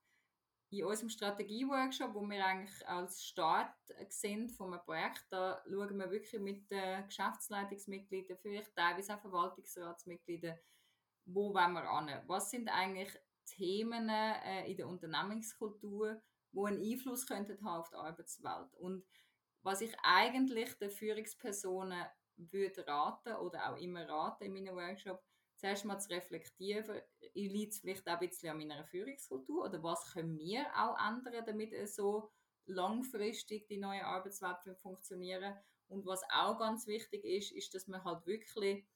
in 0.70 0.84
unserem 0.84 1.08
Strategieworkshop, 1.08 2.14
wo 2.14 2.22
wir 2.22 2.44
eigentlich 2.44 2.88
als 2.88 3.24
Start 3.24 3.74
sind 4.08 4.50
von 4.50 4.72
einem 4.72 4.84
Projekt, 4.84 5.26
da 5.30 5.62
schauen 5.64 5.96
wir 5.96 6.10
wirklich 6.10 6.40
mit 6.40 6.70
den 6.70 7.06
Geschäftsleitungsmitgliedern, 7.06 8.38
vielleicht 8.38 8.74
teilweise 8.74 9.14
auch 9.14 9.20
Verwaltungsratsmitgliedern, 9.20 10.58
wo 11.26 11.54
wollen 11.54 11.72
wir 11.72 11.88
an? 11.88 12.22
Was 12.26 12.50
sind 12.50 12.68
eigentlich 12.68 13.16
Themen 13.46 14.08
äh, 14.08 14.70
in 14.70 14.76
der 14.76 14.88
Unternehmenskultur, 14.88 16.20
wo 16.52 16.66
einen 16.66 16.82
Einfluss 16.82 17.26
könnten 17.26 17.64
haben 17.64 17.80
auf 17.80 17.88
die 17.88 17.96
Arbeitswelt? 17.96 18.74
Und 18.74 19.04
was 19.62 19.80
ich 19.80 19.94
eigentlich 20.02 20.74
den 20.74 20.90
Führungspersonen 20.90 22.04
würde 22.36 22.86
raten 22.86 23.34
oder 23.36 23.70
auch 23.70 23.76
immer 23.78 24.08
raten 24.08 24.44
in 24.44 24.52
meinem 24.52 24.76
Workshop, 24.76 25.22
zuerst 25.56 25.84
mal 25.84 25.98
zu 25.98 26.10
reflektieren, 26.10 27.00
liegt 27.34 27.72
es 27.72 27.80
vielleicht 27.80 28.06
auch 28.08 28.20
ein 28.20 28.28
bisschen 28.28 28.50
an 28.50 28.58
meiner 28.58 28.84
Führungskultur 28.84 29.64
oder 29.64 29.82
was 29.82 30.12
können 30.12 30.38
wir 30.38 30.66
auch 30.76 30.96
ändern, 30.98 31.44
damit 31.46 31.72
so 31.88 32.30
langfristig 32.66 33.66
die 33.68 33.78
neue 33.78 34.04
Arbeitswelt 34.04 34.58
funktionieren. 34.82 35.54
Und 35.88 36.04
was 36.04 36.22
auch 36.32 36.58
ganz 36.58 36.86
wichtig 36.86 37.24
ist, 37.24 37.52
ist, 37.52 37.74
dass 37.74 37.86
man 37.86 38.04
halt 38.04 38.26
wirklich 38.26 38.86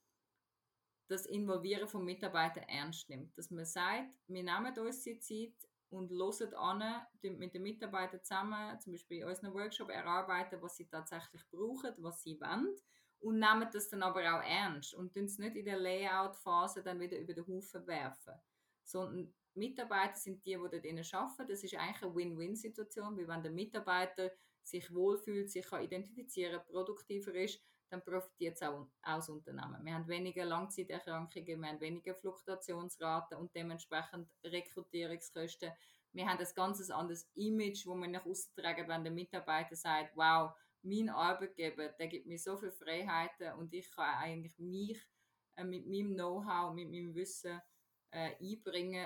das 1.11 1.25
Involvieren 1.25 1.87
von 1.87 2.05
Mitarbeitern 2.05 2.63
ernst 2.63 3.09
nimmt. 3.09 3.37
Dass 3.37 3.51
man 3.51 3.65
sagt, 3.65 4.17
wir 4.27 4.43
nehmen 4.43 4.77
uns 4.77 5.03
die 5.03 5.19
Zeit 5.19 5.69
und 5.89 6.09
hören 6.11 6.53
an, 6.55 7.01
mit 7.21 7.53
den 7.53 7.63
Mitarbeitern 7.63 8.23
zusammen, 8.23 8.79
zum 8.79 8.93
Beispiel 8.93 9.19
in 9.19 9.27
unserem 9.27 9.53
Workshop 9.53 9.89
erarbeiten, 9.89 10.61
was 10.61 10.77
sie 10.77 10.87
tatsächlich 10.87 11.41
brauchen, 11.51 11.93
was 11.97 12.23
sie 12.23 12.39
wollen 12.39 12.75
und 13.21 13.39
nehmen 13.39 13.67
das 13.71 13.89
dann 13.89 14.03
aber 14.03 14.21
auch 14.21 14.43
ernst 14.43 14.95
und 14.95 15.13
tun 15.13 15.25
es 15.25 15.37
nicht 15.37 15.55
in 15.55 15.65
der 15.65 15.77
Layout-Phase 15.77 16.83
dann 16.83 16.99
wieder 16.99 17.19
über 17.19 17.33
den 17.33 17.47
Haufen 17.47 17.85
werfen. 17.85 18.33
Sondern 18.83 19.33
Mitarbeiter 19.53 20.15
sind 20.15 20.43
die, 20.45 20.57
die 20.57 20.57
dort 20.57 21.13
arbeiten. 21.13 21.47
Das 21.47 21.63
ist 21.63 21.75
eigentlich 21.75 22.03
eine 22.03 22.15
Win-Win-Situation, 22.15 23.15
weil 23.17 23.27
wenn 23.27 23.43
der 23.43 23.51
Mitarbeiter 23.51 24.31
sich 24.63 24.93
wohlfühlt, 24.93 25.51
sich 25.51 25.65
kann 25.65 25.83
identifizieren, 25.83 26.61
produktiver 26.65 27.33
ist, 27.35 27.61
dann 27.91 28.03
profitiert 28.03 28.55
es 28.55 28.63
auch, 28.63 28.87
das 29.03 29.29
Unternehmen. 29.29 29.83
Wir 29.83 29.93
haben 29.93 30.07
weniger 30.07 30.45
Langzeiterkrankungen, 30.45 31.61
wir 31.61 31.69
haben 31.69 31.81
weniger 31.81 32.15
Fluktuationsraten 32.15 33.37
und 33.37 33.53
dementsprechend 33.53 34.29
Rekrutierungskosten. 34.45 35.71
Wir 36.13 36.27
haben 36.27 36.39
ein 36.39 36.47
ganz 36.55 36.89
anderes 36.89 37.29
Image, 37.35 37.85
wo 37.85 37.95
wir 37.95 38.07
nach 38.07 38.25
außen 38.25 38.55
tragen, 38.55 38.87
wenn 38.87 39.03
der 39.03 39.11
Mitarbeiter 39.11 39.75
sagt, 39.75 40.15
wow, 40.15 40.53
mein 40.83 41.09
Arbeitgeber, 41.09 41.89
der 41.89 42.07
gibt 42.07 42.27
mir 42.27 42.39
so 42.39 42.57
viele 42.57 42.71
Freiheiten 42.71 43.53
und 43.53 43.73
ich 43.73 43.91
kann 43.91 44.17
eigentlich 44.17 44.57
mich 44.57 44.99
äh, 45.57 45.63
mit 45.63 45.85
meinem 45.85 46.15
Know-how, 46.15 46.73
mit 46.73 46.89
meinem 46.89 47.13
Wissen 47.13 47.61
äh, 48.11 48.35
einbringen 48.39 49.05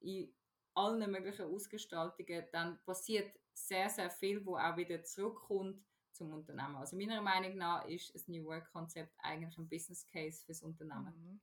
in 0.00 0.34
allen 0.74 1.10
möglichen 1.10 1.46
Ausgestaltungen, 1.46 2.46
dann 2.52 2.80
passiert 2.84 3.38
sehr, 3.52 3.88
sehr 3.88 4.10
viel, 4.10 4.44
wo 4.44 4.56
auch 4.56 4.76
wieder 4.76 5.04
zurückkommt 5.04 5.84
zum 6.14 6.32
Unternehmen. 6.32 6.76
Also 6.76 6.96
meiner 6.96 7.20
Meinung 7.20 7.56
nach 7.56 7.86
ist 7.86 8.14
das 8.14 8.28
New 8.28 8.44
Work 8.44 8.70
Konzept 8.72 9.12
eigentlich 9.18 9.56
ein 9.58 9.68
Business 9.68 10.06
Case 10.06 10.44
fürs 10.44 10.62
Unternehmen. 10.62 11.14
Mhm. 11.16 11.40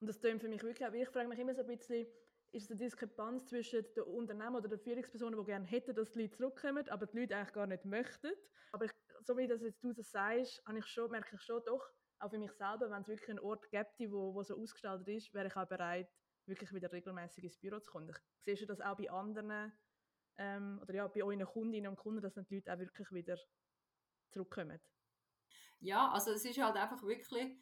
Und 0.00 0.06
das 0.06 0.18
klingt 0.18 0.40
für 0.40 0.48
mich 0.48 0.62
wirklich 0.62 0.86
auch, 0.86 0.92
ich 0.92 1.08
frage 1.08 1.28
mich 1.28 1.38
immer 1.38 1.54
so 1.54 1.62
ein 1.62 1.68
bisschen, 1.68 2.06
ist 2.52 2.64
es 2.64 2.70
eine 2.70 2.78
Diskrepanz 2.80 3.46
zwischen 3.46 3.84
den 3.94 4.02
Unternehmen 4.04 4.56
oder 4.56 4.68
den 4.68 4.78
Führungspersonen, 4.78 5.38
die 5.38 5.46
gerne 5.46 5.66
hätten, 5.66 5.94
dass 5.94 6.10
die 6.10 6.22
Leute 6.22 6.36
zurückkommen, 6.36 6.88
aber 6.88 7.06
die 7.06 7.20
Leute 7.20 7.36
eigentlich 7.36 7.54
gar 7.54 7.66
nicht 7.66 7.84
möchten. 7.84 8.32
Aber 8.72 8.84
ich, 8.84 8.92
so 9.22 9.36
wie 9.36 9.46
das 9.46 9.62
jetzt 9.62 9.82
du 9.82 9.92
das 9.92 10.10
sagst, 10.10 10.62
ich 10.76 10.86
schon, 10.86 11.10
merke 11.10 11.36
ich 11.36 11.42
schon 11.42 11.62
doch, 11.64 11.88
auch 12.18 12.30
für 12.30 12.38
mich 12.38 12.52
selber, 12.52 12.90
wenn 12.90 13.02
es 13.02 13.08
wirklich 13.08 13.30
einen 13.30 13.38
Ort 13.40 13.70
gibt, 13.70 14.12
wo, 14.12 14.34
wo 14.34 14.42
so 14.42 14.56
ausgestaltet 14.56 15.08
ist, 15.08 15.32
wäre 15.34 15.48
ich 15.48 15.56
auch 15.56 15.66
bereit, 15.66 16.08
wirklich 16.46 16.72
wieder 16.72 16.92
regelmäßig 16.92 17.44
ins 17.44 17.58
Büro 17.58 17.80
zu 17.80 17.90
kommen. 17.90 18.12
Ich 18.44 18.58
sehe 18.58 18.66
das 18.66 18.80
auch 18.80 18.96
bei 18.96 19.10
anderen 19.10 19.72
ähm, 20.38 20.78
oder 20.82 20.94
ja, 20.94 21.08
bei 21.08 21.22
euren 21.22 21.44
Kundinnen 21.44 21.90
und 21.90 21.96
Kunden, 21.96 22.20
dass 22.20 22.34
die 22.34 22.54
Leute 22.54 22.72
auch 22.72 22.78
wirklich 22.78 23.10
wieder 23.12 23.38
zurückkommen. 24.32 24.80
Ja, 25.80 26.10
also 26.10 26.30
es 26.32 26.44
ist 26.44 26.58
halt 26.58 26.76
einfach 26.76 27.02
wirklich, 27.02 27.56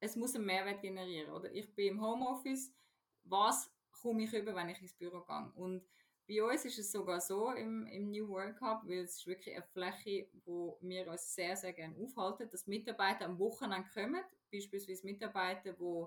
es 0.00 0.16
muss 0.16 0.34
einen 0.34 0.46
Mehrwert 0.46 0.80
generieren. 0.80 1.32
Oder? 1.32 1.52
Ich 1.52 1.74
bin 1.74 1.88
im 1.88 2.02
Homeoffice, 2.02 2.72
was 3.24 3.70
komme 3.90 4.24
ich 4.24 4.32
über, 4.32 4.54
wenn 4.54 4.70
ich 4.70 4.80
ins 4.80 4.94
Büro 4.94 5.20
gehe. 5.20 5.52
Und 5.54 5.86
bei 6.26 6.42
uns 6.42 6.64
ist 6.64 6.78
es 6.78 6.92
sogar 6.92 7.20
so 7.20 7.50
im, 7.50 7.86
im 7.86 8.10
New 8.10 8.28
Work 8.28 8.60
Hub, 8.60 8.82
weil 8.84 9.00
es 9.00 9.16
ist 9.16 9.26
wirklich 9.26 9.54
eine 9.54 9.64
Fläche, 9.64 10.28
wo 10.44 10.78
wir 10.80 11.08
uns 11.08 11.34
sehr, 11.34 11.56
sehr 11.56 11.72
gerne 11.72 11.96
aufhalten, 11.96 12.48
dass 12.48 12.66
Mitarbeiter 12.66 13.26
am 13.26 13.38
Wochenende 13.38 13.88
kommen, 13.92 14.22
beispielsweise 14.50 15.04
Mitarbeiter, 15.04 15.72
die 15.72 16.06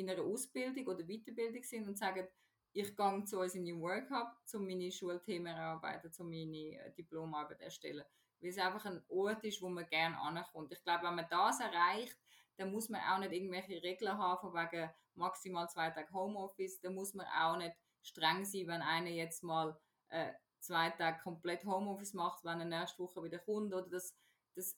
in 0.00 0.10
einer 0.10 0.22
Ausbildung 0.22 0.86
oder 0.86 1.04
Weiterbildung 1.04 1.62
sind 1.62 1.88
und 1.88 1.98
sagen, 1.98 2.28
ich 2.74 2.96
gehe 2.96 3.24
zu 3.24 3.40
uns 3.40 3.54
in 3.54 3.64
New 3.64 3.80
Work 3.80 4.10
Hub, 4.10 4.28
um 4.54 4.66
meine 4.66 4.90
Schulthemen 4.90 5.54
erarbeiten, 5.54 6.10
um 6.18 6.28
meine 6.28 6.78
äh, 6.78 6.92
Diplomarbeit 6.94 7.60
erstellen. 7.60 8.04
Weil 8.42 8.50
es 8.50 8.58
einfach 8.58 8.84
ein 8.84 9.02
Ort 9.08 9.44
ist, 9.44 9.62
wo 9.62 9.68
man 9.68 9.86
gerne 9.86 10.18
ankommt. 10.18 10.72
Ich 10.72 10.82
glaube, 10.82 11.06
wenn 11.06 11.14
man 11.14 11.28
das 11.30 11.60
erreicht, 11.60 12.18
dann 12.56 12.72
muss 12.72 12.88
man 12.88 13.00
auch 13.00 13.18
nicht 13.18 13.32
irgendwelche 13.32 13.82
Regeln 13.82 14.18
haben, 14.18 14.40
von 14.40 14.52
wegen 14.52 14.90
maximal 15.14 15.68
zwei 15.68 15.90
Tage 15.90 16.12
Homeoffice. 16.12 16.80
Da 16.80 16.90
muss 16.90 17.14
man 17.14 17.26
auch 17.26 17.56
nicht 17.56 17.74
streng 18.02 18.44
sein, 18.44 18.66
wenn 18.66 18.82
einer 18.82 19.10
jetzt 19.10 19.42
mal 19.42 19.78
äh, 20.08 20.32
zwei 20.58 20.90
Tage 20.90 21.22
komplett 21.22 21.64
Homeoffice 21.64 22.14
macht, 22.14 22.44
wenn 22.44 22.60
er 22.60 22.66
nächste 22.66 22.98
Woche 22.98 23.22
wieder 23.22 23.38
kommt. 23.38 23.72
Oder 23.72 23.88
das, 23.88 24.16
das 24.54 24.76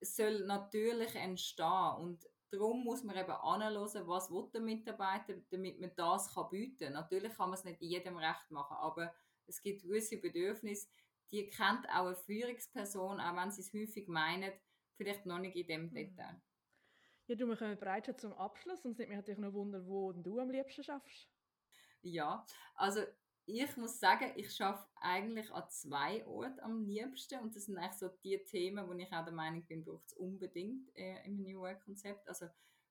soll 0.00 0.44
natürlich 0.44 1.14
entstehen. 1.14 1.94
Und 1.98 2.28
darum 2.50 2.84
muss 2.84 3.02
man 3.02 3.16
eben 3.16 3.30
anhören, 3.30 4.06
was 4.06 4.30
der 4.52 4.60
Mitarbeiter, 4.60 5.34
damit 5.50 5.80
man 5.80 5.92
das 5.96 6.34
kann 6.34 6.48
bieten 6.50 6.84
kann. 6.84 6.92
Natürlich 6.92 7.34
kann 7.34 7.50
man 7.50 7.58
es 7.58 7.64
nicht 7.64 7.80
jedem 7.80 8.16
recht 8.16 8.50
machen, 8.50 8.76
aber 8.76 9.14
es 9.46 9.60
gibt 9.62 9.82
gewisse 9.82 10.18
Bedürfnisse, 10.18 10.88
die 11.32 11.48
kennt 11.50 11.88
auch 11.88 12.06
eine 12.06 12.16
Führungsperson, 12.16 13.20
auch 13.20 13.36
wenn 13.36 13.50
sie 13.50 13.60
es 13.60 13.72
häufig 13.72 14.08
meinen, 14.08 14.52
vielleicht 14.96 15.26
noch 15.26 15.38
nicht 15.38 15.56
in 15.56 15.66
dem 15.66 15.82
mhm. 15.86 15.94
Detail. 15.94 16.40
Ja, 17.26 17.34
du, 17.34 17.46
wir 17.46 17.56
kommen 17.56 17.78
bereits 17.78 18.20
zum 18.20 18.32
Abschluss 18.32 18.84
und 18.84 18.92
es 18.92 18.98
nimmt 18.98 19.10
mich 19.10 19.18
natürlich 19.18 19.40
noch 19.40 19.52
Wunder, 19.52 19.86
wo 19.86 20.12
du 20.12 20.40
am 20.40 20.50
liebsten 20.50 20.82
schaffst. 20.82 21.28
Ja, 22.00 22.46
also 22.74 23.02
ich 23.44 23.76
muss 23.76 23.98
sagen, 23.98 24.32
ich 24.36 24.54
schaffe 24.54 24.86
eigentlich 24.96 25.50
an 25.52 25.68
zwei 25.70 26.26
Orten 26.26 26.60
am 26.60 26.82
liebsten 26.82 27.40
und 27.40 27.56
das 27.56 27.64
sind 27.64 27.78
eigentlich 27.78 27.98
so 27.98 28.08
die 28.22 28.42
Themen, 28.44 28.86
wo 28.86 28.92
ich 28.92 29.12
auch 29.12 29.24
der 29.24 29.32
Meinung 29.32 29.64
bin, 29.66 29.84
braucht 29.84 30.06
es 30.06 30.12
unbedingt 30.14 30.94
äh, 30.96 31.24
im 31.26 31.42
New 31.42 31.60
Work 31.60 31.84
Konzept. 31.84 32.28
Also 32.28 32.46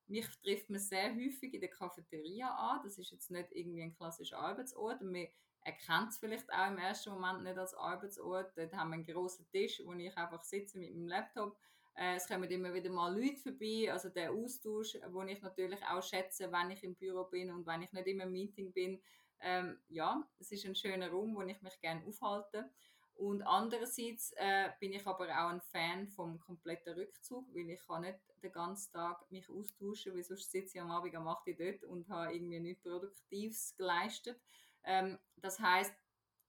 mich 0.08 0.28
trifft 0.42 0.70
man 0.70 0.80
sehr 0.80 1.14
häufig 1.14 1.54
in 1.54 1.62
der 1.62 1.70
Cafeteria 1.70 2.50
an. 2.50 2.82
Das 2.84 2.98
ist 2.98 3.12
jetzt 3.12 3.30
nicht 3.30 3.52
irgendwie 3.52 3.84
ein 3.84 3.96
klassischer 3.96 4.40
Arbeitsort. 4.40 5.02
Man 5.02 5.28
erkennt 5.64 6.10
es 6.10 6.18
vielleicht 6.18 6.52
auch 6.52 6.68
im 6.68 6.78
ersten 6.78 7.12
Moment 7.12 7.44
nicht 7.44 7.58
als 7.58 7.74
Arbeitsort. 7.74 8.58
Dort 8.58 8.74
haben 8.74 8.90
wir 8.90 8.96
einen 8.96 9.06
grossen 9.06 9.48
Tisch, 9.50 9.82
wo 9.86 9.94
ich 9.94 10.18
einfach 10.18 10.44
sitze 10.44 10.78
mit 10.78 10.94
meinem 10.94 11.08
Laptop. 11.08 11.58
Äh, 11.96 12.16
es 12.16 12.28
kommen 12.28 12.50
immer 12.50 12.74
wieder 12.74 12.90
mal 12.90 13.14
Leute 13.14 13.38
vorbei. 13.38 13.92
Also 13.92 14.10
der 14.10 14.32
Austausch, 14.32 14.94
den 14.94 15.28
ich 15.28 15.42
natürlich 15.42 15.84
auch 15.86 16.04
schätze, 16.04 16.52
wenn 16.52 16.72
ich 16.72 16.84
im 16.84 16.96
Büro 16.96 17.26
bin 17.26 17.52
und 17.52 17.66
wenn 17.66 17.82
ich 17.82 17.92
nicht 17.92 18.08
immer 18.08 18.24
im 18.24 18.32
Meeting 18.32 18.72
bin 18.72 19.02
ähm, 19.42 19.80
ja, 19.90 20.28
es 20.40 20.52
ist 20.52 20.66
ein 20.66 20.76
schöner 20.76 21.10
Raum, 21.10 21.36
wo 21.36 21.42
ich 21.42 21.62
mich 21.62 21.80
gerne 21.80 22.06
aufhalte. 22.06 22.70
Und 23.16 23.42
andererseits 23.42 24.32
äh, 24.36 24.70
bin 24.80 24.94
ich 24.94 25.06
aber 25.08 25.26
auch 25.26 25.50
ein 25.50 25.62
Fan 25.62 26.08
vom 26.08 26.40
kompletten 26.40 26.94
Rückzug, 26.94 27.48
weil 27.54 27.70
ich 27.70 27.86
kann 27.88 28.02
nicht 28.02 28.20
den 28.44 28.52
ganzen 28.52 28.94
Tag 28.94 29.32
mich 29.32 29.50
austauschen, 29.50 30.14
weil 30.14 30.24
sonst 30.24 30.52
sitze 30.52 30.78
ich 30.78 30.82
am 30.82 30.92
Abend 30.92 31.16
um 31.16 31.28
8 31.28 31.48
Uhr 31.48 31.56
dort 31.58 31.84
und 31.84 32.10
habe 32.10 32.36
irgendwie 32.36 32.60
nichts 32.60 32.84
Produktives 32.84 33.76
geleistet. 33.76 34.40
Ähm, 34.88 35.20
das 35.36 35.60
heißt, 35.60 35.94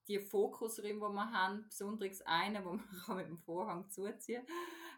die 0.07 0.19
Fokusräume, 0.19 1.07
die 1.07 1.13
wir 1.13 1.31
haben, 1.31 1.65
besonders 1.67 2.21
einen, 2.23 2.65
wo 2.65 2.71
man 3.07 3.17
mit 3.17 3.27
dem 3.27 3.37
Vorhang 3.39 3.89
zuziehen 3.89 4.45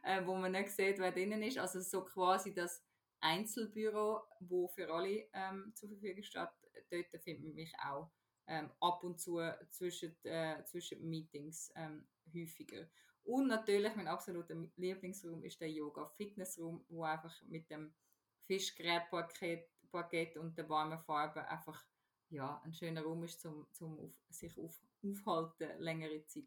kann, 0.03 0.23
äh, 0.23 0.25
wo 0.25 0.35
man 0.35 0.53
nicht 0.53 0.69
sieht, 0.69 0.99
wer 0.99 1.11
drinnen 1.11 1.43
ist, 1.43 1.57
also 1.57 1.81
so 1.81 2.05
quasi 2.05 2.53
das 2.53 2.81
Einzelbüro, 3.19 4.21
wo 4.39 4.67
für 4.69 4.91
alle 4.91 5.27
ähm, 5.33 5.73
zur 5.75 5.89
Verfügung 5.89 6.23
steht, 6.23 6.49
dort 6.89 7.23
findet 7.23 7.43
man 7.43 7.53
mich 7.53 7.73
auch 7.83 8.09
ähm, 8.47 8.71
ab 8.79 9.03
und 9.03 9.19
zu 9.19 9.39
zwischen, 9.69 10.15
äh, 10.23 10.63
zwischen 10.65 11.07
Meetings 11.07 11.71
ähm, 11.75 12.07
häufiger. 12.33 12.87
Und 13.23 13.47
natürlich 13.47 13.95
mein 13.95 14.07
absoluter 14.07 14.55
Lieblingsraum 14.77 15.43
ist 15.43 15.61
der 15.61 15.69
Yoga-Fitnessraum, 15.69 16.83
wo 16.89 17.03
einfach 17.03 17.39
mit 17.43 17.69
dem 17.69 17.93
Fischgerätpaket 18.47 20.37
und 20.37 20.57
der 20.57 20.67
warmen 20.69 20.99
Farbe 20.99 21.47
einfach 21.47 21.85
ja, 22.31 22.61
ein 22.63 22.73
schöner 22.73 23.03
Raum 23.03 23.23
ist, 23.23 23.45
um 23.45 23.67
zum 23.71 23.99
auf, 23.99 24.13
sich 24.29 24.57
auf, 24.57 24.81
aufhalten 25.03 25.79
längere 25.79 26.25
Zeit. 26.25 26.45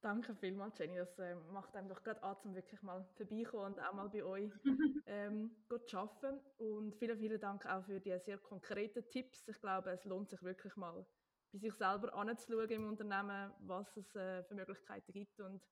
Danke 0.00 0.34
vielmals, 0.34 0.78
Jenny. 0.78 0.96
Das 0.96 1.18
äh, 1.18 1.34
macht 1.52 1.74
einem 1.74 1.88
doch 1.88 2.02
gerade 2.02 2.22
an, 2.22 2.36
um 2.44 2.54
wirklich 2.54 2.82
mal 2.82 3.08
vorbeikommen 3.16 3.72
und 3.72 3.80
auch 3.80 3.94
mal 3.94 4.08
bei 4.10 4.22
euch 4.22 4.52
ähm, 5.06 5.56
zu 5.66 5.96
arbeiten. 5.96 6.40
Und 6.58 6.94
vielen, 6.96 7.18
vielen 7.18 7.40
Dank 7.40 7.64
auch 7.64 7.84
für 7.86 8.00
die 8.00 8.18
sehr 8.18 8.36
konkreten 8.36 9.08
Tipps. 9.08 9.48
Ich 9.48 9.58
glaube, 9.60 9.92
es 9.92 10.04
lohnt 10.04 10.28
sich 10.28 10.42
wirklich 10.42 10.76
mal, 10.76 11.06
bei 11.52 11.58
sich 11.58 11.72
selber 11.74 12.12
anzuschauen 12.14 12.68
im 12.68 12.88
Unternehmen, 12.88 13.52
was 13.60 13.96
es 13.96 14.14
äh, 14.14 14.42
für 14.44 14.54
Möglichkeiten 14.54 15.12
gibt 15.12 15.40
und 15.40 15.62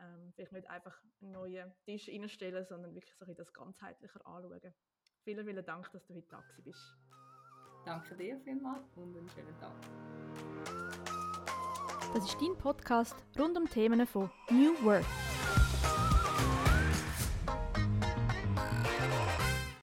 ähm, 0.00 0.32
vielleicht 0.34 0.52
nicht 0.52 0.70
einfach 0.70 1.00
einen 1.20 1.32
neuen 1.32 1.72
Tisch 1.84 2.08
reinstellen, 2.08 2.64
sondern 2.64 2.94
wirklich 2.94 3.14
so 3.14 3.32
das 3.34 3.52
ganzheitlicher 3.52 4.26
anschauen. 4.26 4.74
Vielen, 5.22 5.46
vielen 5.46 5.64
Dank, 5.64 5.90
dass 5.92 6.06
du 6.06 6.14
heute 6.14 6.28
da 6.28 6.42
bist. 6.64 6.96
Danke 7.84 8.14
dir 8.16 8.38
vielmals 8.44 8.84
und 8.96 9.16
einen 9.16 9.28
schönen 9.28 9.58
Tag. 9.60 9.72
Das 12.14 12.24
ist 12.24 12.36
dein 12.40 12.56
Podcast 12.56 13.14
rund 13.38 13.56
um 13.56 13.68
Themen 13.68 14.06
von 14.06 14.30
New 14.50 14.72
Work. 14.84 15.04